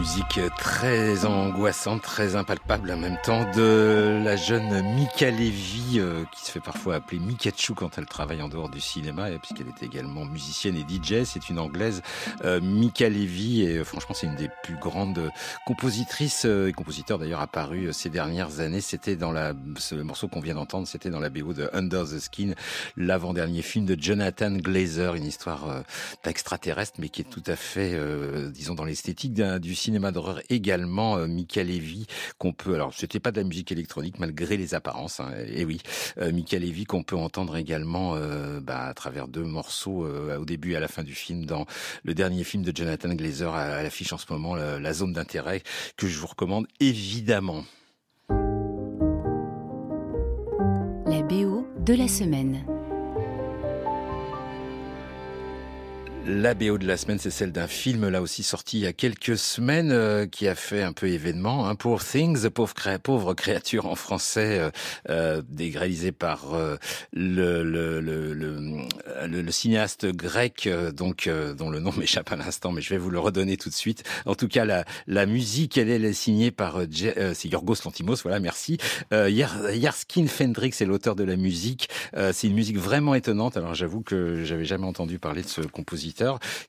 Musique 0.00 0.40
très 0.56 1.26
angoissante, 1.26 2.00
très 2.00 2.34
impalpable 2.34 2.90
en 2.90 2.96
même 2.96 3.18
temps 3.22 3.44
de 3.52 4.18
la 4.24 4.34
jeune 4.34 4.94
Mika 4.94 5.30
Levy, 5.30 5.98
euh, 5.98 6.24
qui 6.32 6.46
se 6.46 6.50
fait 6.50 6.60
parfois 6.60 6.94
appeler 6.94 7.18
Mikachu 7.18 7.74
quand 7.74 7.98
elle 7.98 8.06
travaille 8.06 8.40
en 8.40 8.48
dehors 8.48 8.70
du 8.70 8.80
cinéma, 8.80 9.28
puisqu'elle 9.42 9.68
est 9.68 9.82
également 9.82 10.24
musicienne 10.24 10.76
et 10.76 10.86
DJ. 10.88 11.24
C'est 11.24 11.50
une 11.50 11.58
anglaise, 11.58 12.00
euh, 12.46 12.62
Mika 12.62 13.10
Levy, 13.10 13.60
et 13.60 13.76
euh, 13.76 13.84
franchement 13.84 14.14
c'est 14.14 14.26
une 14.26 14.36
des 14.36 14.48
plus 14.62 14.76
grandes 14.76 15.30
compositrices 15.66 16.46
et 16.46 16.72
compositeurs 16.72 17.18
d'ailleurs 17.18 17.40
apparus 17.40 17.94
ces 17.94 18.08
dernières 18.08 18.60
années. 18.60 18.80
C'était 18.80 19.16
dans 19.16 19.32
la, 19.32 19.52
ce 19.76 19.96
morceau 19.96 20.28
qu'on 20.28 20.40
vient 20.40 20.54
d'entendre, 20.54 20.88
c'était 20.88 21.10
dans 21.10 21.20
la 21.20 21.28
BO 21.28 21.52
de 21.52 21.68
Under 21.74 22.04
the 22.04 22.18
Skin, 22.18 22.54
l'avant-dernier 22.96 23.60
film 23.60 23.84
de 23.84 24.00
Jonathan 24.00 24.52
Glazer, 24.52 25.14
une 25.14 25.26
histoire 25.26 25.84
d'extraterrestre, 26.24 26.94
mais 27.00 27.10
qui 27.10 27.20
est 27.20 27.30
tout 27.30 27.42
à 27.46 27.56
fait, 27.56 28.00
disons, 28.50 28.74
dans 28.74 28.84
l'esthétique 28.84 29.34
du 29.34 29.74
cinéma 29.74 29.89
cinéma 29.90 30.12
d'horreur 30.12 30.40
également, 30.50 31.16
euh, 31.16 31.26
Mika 31.26 31.64
Levy, 31.64 32.06
qu'on 32.38 32.52
peut, 32.52 32.74
alors 32.74 32.94
c'était 32.94 33.18
pas 33.18 33.32
de 33.32 33.40
la 33.40 33.44
musique 33.44 33.72
électronique 33.72 34.20
malgré 34.20 34.56
les 34.56 34.74
apparences, 34.74 35.18
hein, 35.18 35.32
et 35.48 35.64
oui, 35.64 35.80
euh, 36.18 36.30
Mika 36.30 36.60
Levy 36.60 36.84
qu'on 36.84 37.02
peut 37.02 37.16
entendre 37.16 37.56
également 37.56 38.14
euh, 38.14 38.60
bah, 38.60 38.84
à 38.84 38.94
travers 38.94 39.26
deux 39.26 39.42
morceaux 39.42 40.06
euh, 40.06 40.38
au 40.38 40.44
début 40.44 40.72
et 40.72 40.76
à 40.76 40.80
la 40.80 40.86
fin 40.86 41.02
du 41.02 41.14
film 41.14 41.44
dans 41.44 41.66
le 42.04 42.14
dernier 42.14 42.44
film 42.44 42.62
de 42.62 42.70
Jonathan 42.72 43.12
Glazer 43.14 43.52
à, 43.52 43.82
l'affiche 43.82 44.12
en 44.12 44.18
ce 44.18 44.26
moment, 44.30 44.54
la 44.54 44.92
zone 44.92 45.12
d'intérêt, 45.12 45.64
que 45.96 46.06
je 46.06 46.20
vous 46.20 46.28
recommande 46.28 46.68
évidemment. 46.78 47.64
La 51.06 51.22
BO 51.22 51.66
de 51.84 51.94
la 51.94 52.06
semaine. 52.06 52.64
La 56.26 56.52
BO 56.52 56.76
de 56.76 56.86
la 56.86 56.98
semaine, 56.98 57.18
c'est 57.18 57.30
celle 57.30 57.50
d'un 57.50 57.66
film 57.66 58.06
là 58.08 58.20
aussi 58.20 58.42
sorti 58.42 58.78
il 58.78 58.82
y 58.82 58.86
a 58.86 58.92
quelques 58.92 59.38
semaines 59.38 59.90
euh, 59.90 60.26
qui 60.26 60.48
a 60.48 60.54
fait 60.54 60.82
un 60.82 60.92
peu 60.92 61.08
événement. 61.08 61.66
Hein, 61.66 61.74
Poor 61.74 62.04
Things, 62.04 62.50
pauvre, 62.50 62.74
cré 62.74 62.98
pauvre 62.98 63.32
créature 63.32 63.86
en 63.86 63.94
français, 63.94 64.58
euh, 64.58 64.70
euh 65.08 65.42
par 66.18 66.54
euh, 66.54 66.76
le, 67.12 67.62
le, 67.62 68.00
le, 68.00 68.34
le, 69.26 69.50
cinéaste 69.50 70.06
grec, 70.06 70.66
euh, 70.66 70.92
donc 70.92 71.28
dont 71.56 71.70
le 71.70 71.80
nom 71.80 71.92
m'échappe 71.96 72.30
à 72.32 72.36
l'instant, 72.36 72.70
mais 72.70 72.82
je 72.82 72.90
vais 72.90 72.98
vous 72.98 73.10
le 73.10 73.18
redonner 73.18 73.56
tout 73.56 73.70
de 73.70 73.74
suite. 73.74 74.04
En 74.26 74.34
tout 74.34 74.48
cas, 74.48 74.66
la, 74.66 74.84
la 75.06 75.24
musique, 75.24 75.78
elle, 75.78 75.90
est 75.90 76.12
signée 76.12 76.50
par 76.50 76.80
c'est 76.90 77.48
Yorgos 77.48 77.76
Lantimos. 77.84 78.16
Voilà, 78.22 78.40
merci. 78.40 78.76
Yarskin 79.10 80.26
Fendrix 80.26 80.72
est 80.80 80.86
l'auteur 80.86 81.16
de 81.16 81.24
la 81.24 81.36
musique. 81.36 81.88
c'est 82.32 82.46
une 82.46 82.54
musique 82.54 82.78
vraiment 82.78 83.14
étonnante. 83.14 83.56
Alors 83.56 83.74
j'avoue 83.74 84.02
que 84.02 84.44
j'avais 84.44 84.64
jamais 84.66 84.86
entendu 84.86 85.18
parler 85.18 85.42
de 85.42 85.48
ce 85.48 85.62
compositeur 85.62 86.09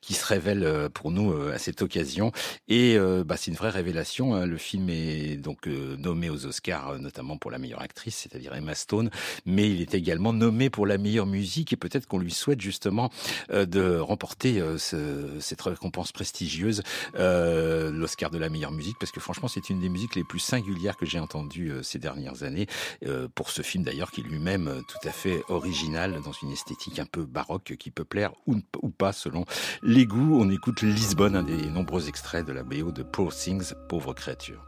qui 0.02 0.14
se 0.14 0.26
révèle 0.26 0.64
euh, 0.64 0.90
pour 0.90 1.12
nous 1.12 1.32
euh, 1.32 1.54
à 1.54 1.58
cette 1.58 1.82
occasion. 1.82 2.32
Et 2.68 2.98
euh, 2.98 3.24
bah, 3.24 3.38
c'est 3.38 3.52
une 3.52 3.58
vraie 3.58 3.70
révélation. 3.70 4.36
Hein. 4.36 4.46
Le 4.46 4.58
film 4.58 4.90
est 4.90 5.38
donc 5.38 5.68
nommé 5.68 6.30
aux 6.30 6.46
Oscars, 6.46 7.00
notamment 7.00 7.38
pour 7.38 7.52
la 7.52 7.58
meilleure 7.58 7.82
actrice, 7.82 8.16
c'est-à-dire 8.16 8.54
Emma 8.54 8.76
Stone, 8.76 9.10
mais 9.46 9.70
il 9.70 9.82
est 9.82 9.94
également 9.94 10.34
nommé 10.34 10.70
pour 10.70 10.86
la 10.86 10.98
meilleure 10.98 11.26
musique 11.26 11.74
et 11.74 11.78
peut-être 11.78 12.08
qu'on 12.08 12.20
lui 12.20 12.32
souhaite 12.32 12.62
justement 12.62 13.10
de 13.50 13.98
remporter 13.98 14.62
cette 14.78 15.62
récompense 15.62 16.12
prestigieuse, 16.12 16.82
l'Oscar 17.14 18.32
de 18.32 18.38
la 18.38 18.50
meilleure 18.50 18.72
musique, 18.72 18.98
parce 19.00 19.12
que 19.12 19.20
franchement 19.20 19.48
c'est 19.48 19.70
une 19.70 19.80
des 19.80 19.90
musiques 19.90 20.16
les 20.16 20.24
plus 20.24 20.40
singulières 20.40 20.98
que 20.98 21.06
j'ai 21.06 21.20
entendues 21.20 21.72
ces 21.84 22.00
dernières 22.00 22.44
années, 22.44 22.68
pour 23.36 23.50
ce 23.50 23.62
film 23.62 23.84
d'ailleurs 23.84 24.12
qui 24.12 24.22
lui-même 24.22 24.84
tout 24.88 25.08
à 25.08 25.12
fait 25.12 25.42
original 25.50 26.20
dans 26.24 26.34
une 26.34 26.52
esthétique 26.52 27.00
un 27.00 27.06
peu 27.06 27.26
baroque 27.26 27.76
qui 27.78 27.92
peut 27.92 28.06
plaire 28.06 28.34
ou, 28.48 28.58
ou 28.82 28.90
pas 28.90 29.14
selon 29.14 29.31
les 29.82 30.06
goûts. 30.06 30.40
On 30.40 30.50
écoute 30.50 30.82
Lisbonne, 30.82 31.36
un 31.36 31.44
des 31.44 31.70
nombreux 31.70 32.08
extraits 32.08 32.46
de 32.46 32.54
la 32.54 32.64
BO 32.64 32.92
de 32.92 33.04
Poor 33.04 33.34
Things, 33.34 33.74
pauvre 33.88 34.14
créature. 34.14 34.66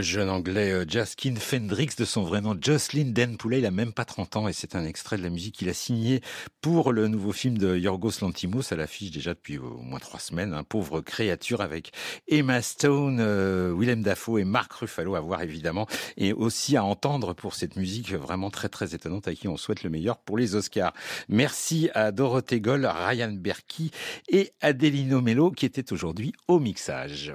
Le 0.00 0.04
jeune 0.04 0.30
anglais 0.30 0.72
euh, 0.72 0.86
Jaskin 0.88 1.34
Fendrix, 1.36 1.90
de 1.98 2.06
son 2.06 2.22
vrai 2.22 2.40
nom 2.40 2.56
Jocelyn 2.58 3.12
Denpoulet, 3.12 3.58
il 3.58 3.66
a 3.66 3.70
même 3.70 3.92
pas 3.92 4.06
30 4.06 4.36
ans 4.36 4.48
et 4.48 4.54
c'est 4.54 4.74
un 4.74 4.86
extrait 4.86 5.18
de 5.18 5.22
la 5.22 5.28
musique 5.28 5.56
qu'il 5.56 5.68
a 5.68 5.74
signé 5.74 6.22
pour 6.62 6.94
le 6.94 7.06
nouveau 7.06 7.32
film 7.32 7.58
de 7.58 7.76
Yorgos 7.76 8.22
Lantimos 8.22 8.72
à 8.72 8.76
l'affiche 8.76 9.10
déjà 9.10 9.34
depuis 9.34 9.58
au 9.58 9.76
moins 9.82 9.98
trois 9.98 10.18
semaines, 10.18 10.54
un 10.54 10.64
pauvre 10.64 11.02
créature 11.02 11.60
avec 11.60 11.92
Emma 12.28 12.62
Stone, 12.62 13.18
euh, 13.20 13.74
Willem 13.76 14.02
Dafoe 14.02 14.38
et 14.38 14.44
Mark 14.44 14.72
Ruffalo 14.72 15.16
à 15.16 15.20
voir 15.20 15.42
évidemment 15.42 15.86
et 16.16 16.32
aussi 16.32 16.78
à 16.78 16.82
entendre 16.84 17.34
pour 17.34 17.54
cette 17.54 17.76
musique 17.76 18.14
vraiment 18.14 18.48
très 18.48 18.70
très 18.70 18.94
étonnante 18.94 19.28
à 19.28 19.34
qui 19.34 19.48
on 19.48 19.58
souhaite 19.58 19.82
le 19.82 19.90
meilleur 19.90 20.16
pour 20.16 20.38
les 20.38 20.54
Oscars. 20.54 20.94
Merci 21.28 21.90
à 21.92 22.10
Dorothée 22.10 22.62
Goll, 22.62 22.86
Ryan 22.86 23.32
Berkey 23.32 23.90
et 24.30 24.54
Adelino 24.62 25.20
Mello 25.20 25.50
qui 25.50 25.66
étaient 25.66 25.92
aujourd'hui 25.92 26.32
au 26.48 26.58
mixage 26.58 27.34